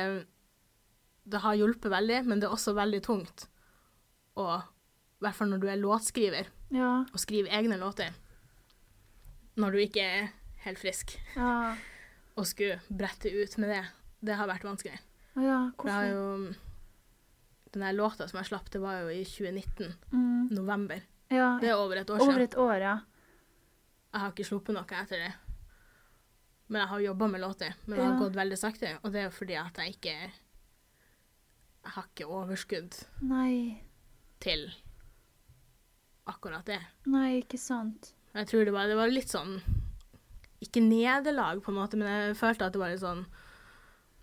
[1.27, 3.47] det har hjulpet veldig, men det er også veldig tungt
[4.37, 7.05] Og I hvert fall når du er låtskriver, Ja.
[7.13, 8.13] og skriver egne låter
[9.57, 10.27] når du ikke er
[10.67, 11.15] helt frisk.
[11.37, 11.75] Ja.
[12.37, 13.85] og skulle brette ut med det,
[14.21, 14.99] det har vært vanskelig.
[15.37, 15.71] Ja.
[15.73, 15.85] hvorfor?
[15.87, 16.55] Det har jo
[17.73, 20.49] den der låta som jeg slapp, det var jo i 2019, Mm.
[20.51, 21.01] november.
[21.31, 21.59] Ja.
[21.61, 22.29] Det er over et år siden.
[22.35, 22.99] Over et år, ja.
[24.13, 25.33] Jeg har ikke sluppet noe etter det.
[26.69, 27.75] Men jeg har jobba med låter.
[27.87, 30.31] Men det har gått veldig sakte, og det er jo fordi at jeg ikke
[31.95, 33.83] har ikke overskudd Nei.
[34.43, 34.67] til
[36.27, 36.81] akkurat det.
[37.07, 38.13] Nei, ikke sant.
[38.37, 39.55] Jeg tror det var, det var litt sånn
[40.61, 43.23] Ikke nederlag, på en måte, men jeg følte at det var litt sånn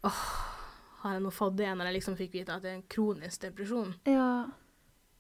[0.05, 0.25] Åh,
[1.03, 3.45] har jeg nå fått det når jeg liksom fikk vite at det er en kronisk
[3.45, 3.93] depresjon?
[4.09, 4.45] Ja.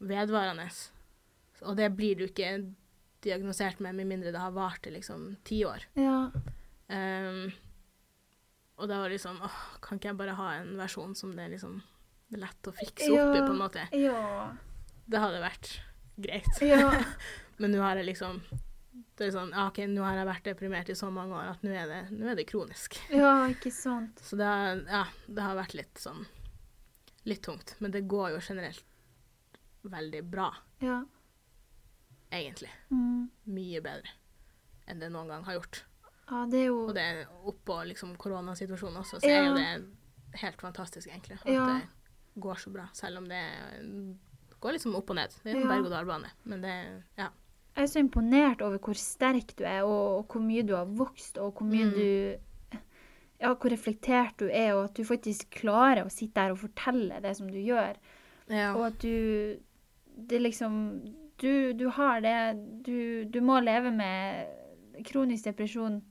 [0.03, 0.67] Vedvarende.
[1.63, 2.51] Og det blir du ikke
[3.23, 5.85] diagnosert med med mindre det har vart i liksom ti år.
[5.95, 6.27] Ja.
[6.91, 7.53] Um,
[8.75, 11.47] og da var det liksom åh, Kan ikke jeg bare ha en versjon som det
[11.53, 11.79] liksom
[12.41, 13.87] lett å fikse opp i, på en måte?
[13.97, 14.51] Ja.
[15.05, 15.71] Det hadde vært
[16.17, 16.61] greit.
[16.61, 16.91] Ja.
[17.61, 18.39] Men nå har jeg liksom
[19.17, 21.61] Det er sånn ja, OK, nå har jeg vært deprimert i så mange år at
[21.65, 22.97] nå er det, nå er det kronisk.
[23.13, 24.19] ja, ikke sant.
[24.25, 26.25] Så det har, ja, det har vært litt sånn
[27.25, 27.75] Litt tungt.
[27.79, 28.83] Men det går jo generelt
[29.87, 30.49] veldig bra,
[30.83, 30.97] Ja.
[32.31, 32.71] egentlig.
[32.91, 33.29] Mm.
[33.47, 34.11] Mye bedre
[34.91, 35.83] enn det noen gang har gjort.
[36.27, 40.39] Ja, det er jo Og det er oppå liksom koronasituasjonen også, så er jo det
[40.41, 41.37] helt fantastisk, egentlig.
[41.41, 41.65] At Ja.
[41.65, 41.87] det
[42.39, 43.41] går så bra, selv om det
[44.59, 45.29] går liksom opp og ned.
[45.43, 45.67] Det er en Ja.
[45.67, 46.29] berg-og-dal-bane.
[46.45, 47.29] Men det Ja.
[47.75, 51.37] Jeg er så imponert over hvor sterk du er, og, hvor mye du har vokst,
[51.37, 51.93] og hvor mye Mm.
[51.93, 52.37] du
[53.41, 57.21] Ja, hvor reflektert du er, og at du faktisk klarer å sitte der og fortelle
[57.21, 57.95] det som du gjør.
[58.49, 58.73] ja.
[58.75, 59.57] Og at du
[60.29, 64.47] Det liksom Du, du har det du, du må leve med
[65.03, 66.01] kronisk depresjon,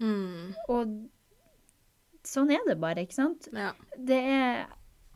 [0.00, 0.54] Mm.
[0.68, 1.08] og
[2.24, 3.48] sånn er det bare, ikke sant?
[3.52, 3.72] ja.
[3.98, 4.66] Det er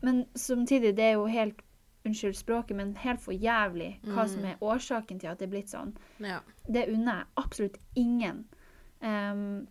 [0.01, 1.61] Men samtidig, det er jo helt
[2.07, 4.27] Unnskyld språket, men helt for jævlig hva Mm.
[4.29, 5.93] som er årsaken til at det er blitt sånn.
[6.21, 6.39] ja.
[6.71, 8.45] Det unner jeg absolutt ingen.
[9.01, 9.67] Um,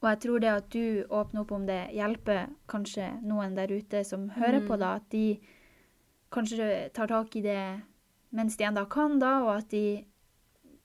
[0.00, 4.04] og jeg tror det at du åpner opp om det, hjelper kanskje noen der ute
[4.04, 4.68] som hører Mm.
[4.68, 5.40] på, da, at de
[6.30, 7.82] kanskje tar tak i det
[8.32, 10.04] mens de enda kan, da, og at de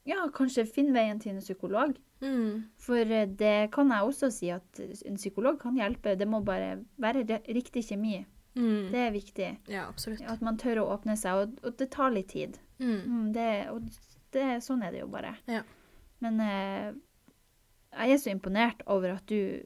[0.08, 1.96] ja, kanskje finner veien til en psykolog.
[2.22, 2.64] Mm.
[2.78, 6.18] For eh, det kan jeg også si, at en psykolog kan hjelpe.
[6.18, 8.26] Det må bare være riktig kjemi.
[8.58, 8.88] Mm.
[8.92, 9.50] Det er viktig.
[9.70, 10.24] Ja, absolutt.
[10.28, 12.58] At man tør å åpne seg, og, og det tar litt tid.
[12.82, 12.96] Mm.
[13.06, 13.86] Mm, det, og
[14.34, 15.36] det, sånn er det jo bare.
[15.50, 15.62] Ja.
[16.26, 16.88] Men eh,
[17.98, 19.62] jeg er så imponert over at du,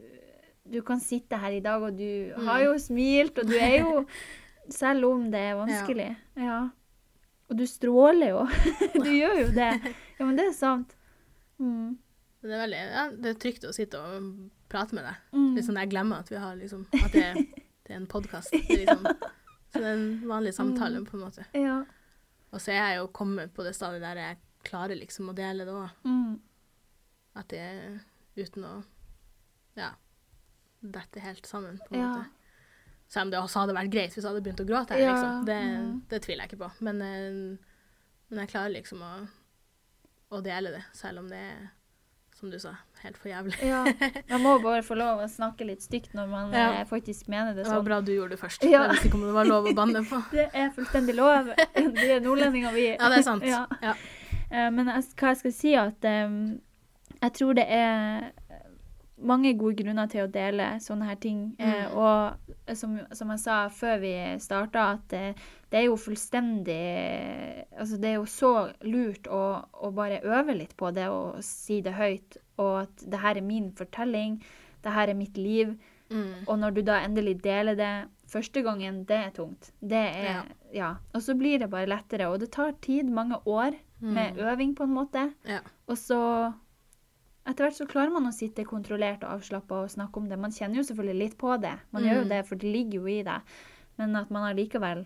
[0.72, 2.46] du kan sitte her i dag, og du Mm.
[2.48, 4.06] har jo smilt, og du er jo
[4.72, 6.10] Selv om det er vanskelig.
[6.38, 6.60] Ja.
[7.50, 8.44] Og du stråler jo.
[9.04, 9.72] du gjør jo det.
[10.20, 10.94] Ja, men det er sant.
[11.60, 11.98] Mm.
[12.46, 14.28] Det er veldig ja, det er trygt å sitte og
[14.72, 15.18] prate med deg.
[15.34, 15.48] Mm.
[15.58, 17.26] Litt sånn jeg glemmer at vi har liksom At det,
[17.92, 18.54] det er en podkast.
[18.70, 19.04] Liksom.
[19.72, 21.06] Så det er en vanlig samtale, Mm.
[21.10, 21.46] på en måte.
[21.56, 21.78] Ja.
[22.52, 24.38] Og så er jeg jo kommet på det stadiet der jeg
[24.68, 25.90] klarer liksom å dele det òg.
[26.08, 26.40] Mm.
[27.40, 28.00] At det er
[28.36, 28.74] uten å
[29.80, 29.90] ja,
[30.84, 32.08] dette helt sammen, på en Ja.
[32.10, 32.26] måte.
[33.12, 35.14] Selv om det også hadde vært greit hvis jeg hadde begynt å gråte her, Ja,
[35.16, 35.46] liksom.
[35.46, 36.02] Det, mm.
[36.12, 36.72] det tviler jeg ikke på.
[36.88, 37.58] Men, eh,
[38.32, 39.14] men jeg klarer liksom å,
[40.32, 41.70] å dele det, selv om det er,
[42.42, 42.72] som du sa,
[43.04, 43.54] helt for jævlig.
[43.62, 43.84] ja.
[44.32, 46.66] Man må bare få lov å snakke litt stygt når man Ja.
[46.82, 47.70] eh, faktisk mener det sånn.
[47.70, 47.86] Det var sånn.
[47.86, 48.64] bra du gjorde det først.
[48.66, 48.82] Ja.
[48.88, 50.20] Jeg visste ikke om det var lov å banne på.
[50.36, 51.54] Det er fullstendig lov.
[51.78, 52.88] Vi er nordlendinger, vi.
[52.98, 53.46] Ja, det er sant.
[53.54, 53.64] Ja.
[53.86, 53.94] Ja.
[54.52, 56.60] Eh, Men jeg, hva jeg skal si, at um,
[57.22, 58.32] jeg tror det er
[59.22, 61.56] mange gode grunner til å dele sånne her ting.
[61.60, 61.98] Eh, Mm.
[61.98, 65.36] og som, som jeg sa før vi starta, at det,
[65.72, 66.78] det er jo fullstendig
[67.80, 68.52] Altså, det er jo så
[68.86, 69.42] lurt å,
[69.74, 72.38] å bare øve litt på det og si det høyt.
[72.62, 74.40] Og at det her er min fortelling,
[74.84, 75.76] det her er mitt liv.
[76.12, 76.44] Mm.
[76.48, 77.92] Og når du da endelig deler det
[78.32, 79.72] første gangen, det er tungt.
[79.82, 80.44] Det er,
[80.76, 80.94] ja.
[81.16, 82.28] Og så blir det bare lettere.
[82.32, 84.40] Og det tar tid, mange år med Mm.
[84.50, 85.34] øving, på en måte.
[85.46, 85.60] Ja.
[85.88, 86.54] Og så
[87.46, 90.38] etter hvert så klarer man å sitte kontrollert og avslappa og snakke om det.
[90.40, 92.30] Man kjenner jo selvfølgelig litt på det, man gjør jo Mm.
[92.30, 93.42] det, for det ligger jo i deg.
[93.98, 95.06] Men at man allikevel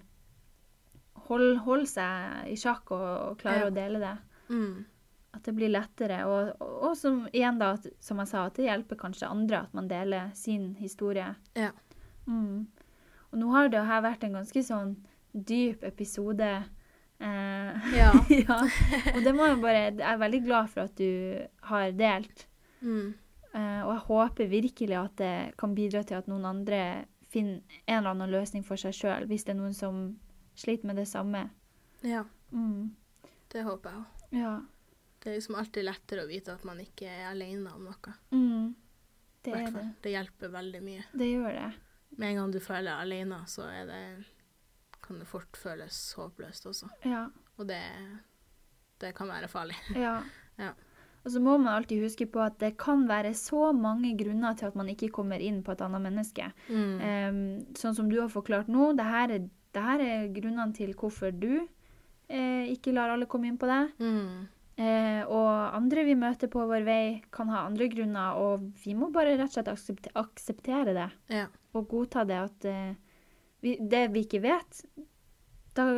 [1.27, 3.69] holder hold seg i sjakk og, og klarer Ja.
[3.71, 4.17] å dele det.
[4.49, 4.85] Mm.
[5.33, 6.19] At det blir lettere.
[6.29, 9.63] Og, og, og som, igjen da, at, som jeg sa, at det hjelper kanskje andre
[9.65, 11.33] at man deler sin historie.
[11.55, 11.71] Ja.
[12.27, 12.67] Mm.
[13.31, 14.95] Og nå har det her vært en ganske sånn
[15.33, 16.63] dyp episode.
[17.19, 18.11] Eh, Ja.
[18.47, 18.57] ja.
[19.15, 22.45] Og det må jeg bare Jeg er veldig glad for at du har delt.
[22.81, 23.13] Mm.
[23.55, 27.97] Eh, og jeg håper virkelig at det kan bidra til at noen andre finner en
[27.97, 30.05] eller annen løsning for seg sjøl, hvis det er noen som
[30.55, 31.49] sliter med det samme.
[32.03, 32.23] ja.
[32.51, 32.95] Mm.
[33.51, 34.05] Det håper jeg òg.
[34.37, 34.51] Ja.
[35.19, 38.13] Det er liksom alltid lettere å vite at man ikke er alene om noe.
[38.31, 38.75] Mm.
[39.43, 39.83] Det det.
[40.03, 41.03] Det hjelper veldig mye.
[41.13, 41.71] Det gjør det.
[42.17, 44.01] Med en gang du føler deg alene, så er det,
[45.05, 46.89] kan det fort føles håpløst også.
[47.05, 47.27] Ja.
[47.59, 47.81] Og det,
[49.01, 49.77] det kan være farlig.
[50.05, 50.19] Ja.
[50.59, 50.73] Ja.
[51.25, 54.69] Og så må man alltid huske på at det kan være så mange grunner til
[54.69, 56.51] at man ikke kommer inn på et annet menneske.
[56.69, 56.99] Mm.
[57.01, 57.39] Um,
[57.73, 61.33] sånn som du har forklart nå, det her er det her er grunnene til hvorfor
[61.35, 61.65] du
[62.29, 63.91] eh, ikke lar alle komme inn på deg.
[63.99, 64.45] Mm.
[64.75, 67.03] Eh, og andre vi møter på vår vei,
[67.33, 71.09] kan ha andre grunner, og vi må bare rett og slett aksepte akseptere det.
[71.31, 71.45] Ja.
[71.75, 72.95] Og godta det at eh,
[73.65, 74.83] vi, det vi ikke vet,
[75.77, 75.89] da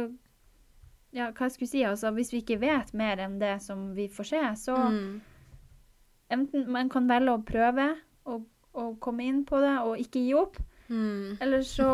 [1.15, 1.81] Ja, hva jeg skulle si?
[1.87, 5.21] Altså, hvis vi ikke vet mer enn det som vi får se, så Mm.
[6.35, 7.85] enten man kan velge å prøve
[8.27, 8.41] å,
[8.75, 10.57] å komme inn på det og ikke gi opp,
[10.89, 11.37] Mm.
[11.41, 11.87] eller så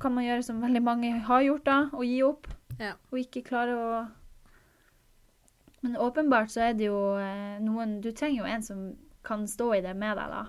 [0.00, 2.46] kan man gjøre som veldig mange har gjort, da, og gi opp.
[2.80, 2.94] Ja.
[3.12, 4.08] Og ikke klare å
[5.82, 8.80] Men åpenbart så er det jo eh, noen Du trenger jo en som
[9.24, 10.42] kan stå i det med deg, da.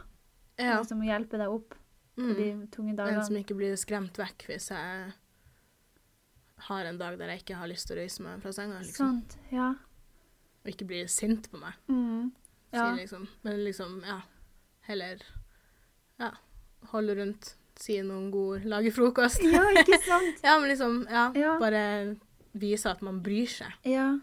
[0.60, 0.82] ja.
[0.84, 1.76] Som hjelpe deg opp
[2.16, 3.18] på de tunge dagene.
[3.22, 5.12] En som ikke blir skremt vekk hvis jeg
[6.68, 9.22] har en dag der jeg ikke har lyst til å røyse meg fra senga, liksom.
[9.24, 9.38] Sant.
[9.52, 9.72] Ja.
[10.62, 11.74] Og ikke blir sint på meg.
[11.90, 12.32] Mm.
[12.72, 12.92] Ja.
[12.94, 13.28] Si liksom.
[13.44, 14.20] Men liksom, ja.
[14.88, 15.22] Heller
[16.22, 16.30] ja,
[16.92, 19.42] holde rundt, si noen gode ord, lage frokost.
[19.46, 20.42] ja, ikke sant?
[20.46, 21.56] Ja, men liksom, ja, Ja.
[21.62, 22.18] bare
[22.54, 23.74] vise at man bryr seg.
[23.90, 24.20] Ja.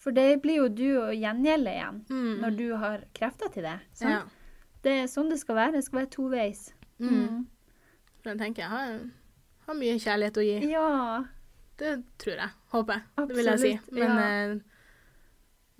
[0.00, 2.40] For det blir jo du å gjengjelde igjen Mm.
[2.40, 3.78] når du har krefter til det.
[3.96, 4.10] Sant?
[4.10, 4.24] Ja.
[4.84, 5.72] Det er sånn det skal være.
[5.78, 6.66] Det skal være toveis.
[7.02, 7.44] Mm.
[8.22, 8.98] For jeg tenker jeg har,
[9.66, 10.58] har mye kjærlighet å gi.
[10.72, 10.90] Ja.
[11.80, 12.54] Det tror jeg.
[12.74, 13.28] Håper jeg.
[13.28, 13.72] Det vil jeg si.
[13.96, 14.28] Men ja.
[14.28, 14.54] eh,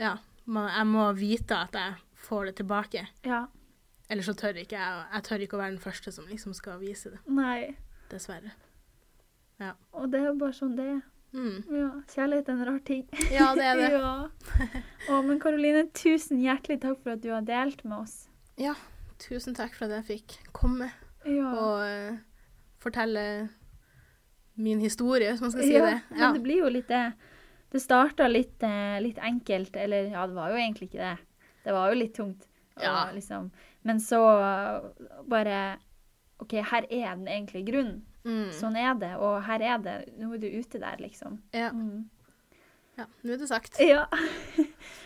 [0.03, 1.95] ja, man, jeg må vite at jeg
[2.27, 3.07] får det tilbake.
[3.27, 3.45] Ja.
[4.11, 5.07] Ellers så tør ikke jeg.
[5.15, 7.23] Jeg tør ikke å være den første som liksom skal vise det.
[7.31, 7.75] Nei.
[8.11, 8.53] Dessverre.
[9.95, 11.03] Og det er jo bare sånn det er.
[11.35, 11.63] Mm.
[11.75, 11.89] Ja.
[12.13, 13.07] Kjærlighet er en rar ting.
[13.33, 13.89] Ja, det er det.
[13.97, 14.83] ja.
[15.11, 18.27] Å, men Karoline, tusen hjertelig takk for at du har delt med oss.
[18.61, 18.75] Ja,
[19.23, 20.93] tusen takk for at jeg fikk komme
[21.25, 21.51] Ja.
[21.57, 22.17] og eh,
[22.83, 23.23] fortelle
[24.55, 26.01] min historie, hvis man skal si ja, det.
[26.11, 26.19] Ja.
[26.27, 27.05] Men det blir jo litt det.
[27.75, 31.49] Det starta litt, eh, litt enkelt, eller ja, det var jo egentlig ikke det.
[31.65, 32.47] Det var jo litt tungt.
[32.77, 33.11] og Ja.
[33.15, 33.51] Liksom.
[33.83, 34.21] Men så
[35.29, 35.79] bare
[36.39, 38.03] OK, her er den egentlige grunnen.
[38.25, 38.49] Mm.
[38.57, 39.97] Sånn er det, og her er det.
[40.19, 41.43] Nå er du ute der, liksom.
[41.53, 41.71] Ja.
[41.73, 42.09] Mm.
[42.99, 43.81] ja, nå er det sagt.
[43.81, 44.07] Ja.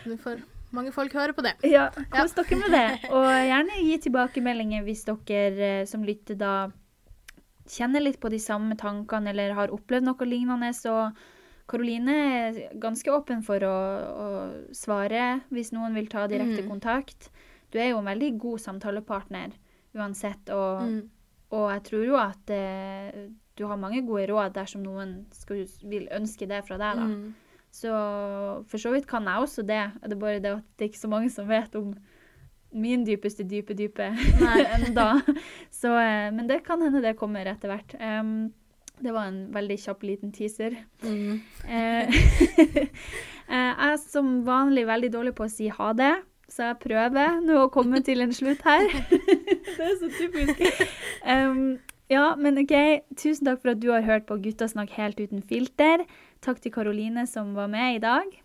[0.07, 0.39] Nå får
[0.75, 1.55] mange folk hører på det.
[1.67, 2.85] Ja, kos dere med det.
[3.09, 6.53] Og gjerne gi tilbakemeldinger hvis dere eh, som lytter da
[7.69, 10.71] kjenner litt på de samme tankene eller har opplevd noe lignende.
[10.73, 10.93] Så
[11.69, 13.75] Karoline er ganske åpen for å,
[14.09, 14.29] å
[14.73, 16.69] svare hvis noen vil ta direkte mm.
[16.71, 17.29] kontakt.
[17.69, 19.53] Du er jo en veldig god samtalepartner
[19.97, 21.09] uansett, og, Mm.
[21.51, 26.07] og jeg tror jo at eh, du har mange gode råd dersom noen skal, vil
[26.15, 26.95] ønske det fra deg.
[27.01, 27.05] da.
[27.05, 27.35] Mm.
[27.71, 27.89] Så
[28.69, 29.83] for så vidt kan jeg også det.
[30.03, 31.93] Det er bare det at det er ikke så mange som vet om
[32.69, 34.11] min dypeste dype dype
[34.77, 35.21] enda.
[35.73, 37.95] Så, eh, men det kan hende det kommer etter hvert.
[38.01, 38.51] Um,
[38.99, 40.75] det var en veldig kjapp liten teaser.
[41.03, 41.39] Mm.
[41.65, 42.19] Eh,
[42.79, 42.89] eh,
[43.47, 46.13] jeg er som vanlig veldig dårlig på å si ha det,
[46.49, 48.89] så jeg prøver nå å komme til en slutt her.
[49.09, 50.65] det er så typisk.
[51.23, 52.75] Um, ja, men OK.
[53.15, 56.03] Tusen takk for at du har hørt på Guttasnakk helt uten filter.
[56.45, 58.35] Takk til Karoline som var med i dag.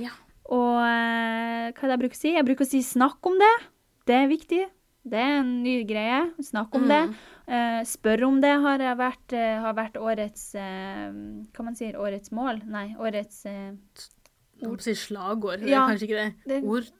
[0.00, 0.12] Ja.
[0.50, 2.32] Og eh, hva er det jeg bruker å si?
[2.34, 3.68] Jeg bruker å si 'snakk om det'.
[4.06, 4.64] Det er viktig.
[5.06, 6.20] Det er en ny greie.
[6.42, 7.02] Snakk om det.
[7.46, 11.14] Uh, spør om det har, vært, uh, har vært årets uh,
[11.54, 11.94] Hva man sier?
[11.94, 12.58] Årets mål?
[12.66, 15.60] Nei, årets å si slagord.
[15.62, 16.34] Det er Ja, kanskje ikke det.
[16.46, 16.90] det- Ord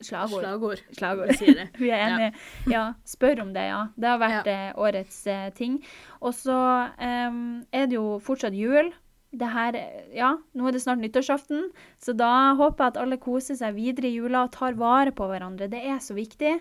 [0.00, 0.44] slagord.
[0.44, 0.80] Slagord.
[0.92, 1.28] Slagord.
[1.28, 1.68] Vi sier det.
[1.78, 2.32] Vi er enige.
[2.68, 2.84] Ja.
[3.04, 3.86] spør om det, ja.
[3.96, 5.22] Det har vært eh, årets
[5.56, 5.82] ting.
[6.20, 6.56] Og så
[6.96, 8.92] um, er det jo fortsatt jul.
[9.30, 11.68] Det her, eh, ja, nå er det snart nyttårsaften,
[12.02, 15.28] så da håper jeg at alle koser seg videre i jula og tar vare på
[15.30, 15.70] hverandre.
[15.70, 16.56] Det er så viktig.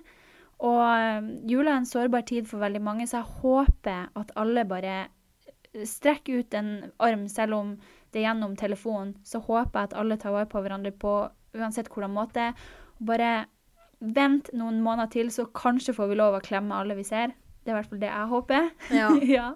[0.67, 4.67] Og eh, jula er en sårbar tid for veldig mange, så jeg håper at alle
[4.69, 5.07] bare
[5.85, 7.73] strekker ut en arm, selv om
[8.11, 9.15] det er gjennom telefonen.
[9.23, 11.13] Så håper jeg at alle tar vare på hverandre på
[11.57, 12.51] uansett hvordan måte.
[13.05, 13.47] Bare
[13.99, 17.33] vent noen måneder til, så kanskje får vi lov å klemme alle vi ser.
[17.63, 18.69] Det er i hvert fall det jeg håper.
[18.95, 19.47] Ja, ja.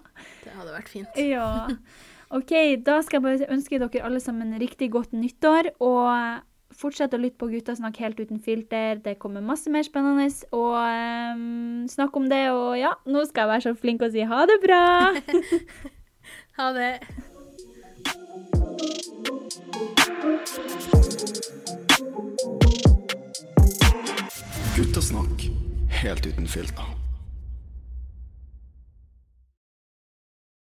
[0.44, 1.22] det hadde vært fint.
[1.34, 1.46] ja.
[2.30, 2.52] OK,
[2.86, 5.72] da skal jeg bare ønske dere alle sammen riktig godt nyttår.
[5.84, 6.40] Og
[6.74, 8.98] fortsett å lytte på Gutta snakk helt uten filter.
[9.04, 10.30] Det kommer masse mer spennende.
[10.56, 12.46] Og um, snakk om det.
[12.54, 14.82] Og ja, nå skal jeg være så flink og si ha det bra.
[16.54, 17.00] Ha det.
[24.76, 25.50] Guttasnakk
[25.90, 27.03] helt uten filter.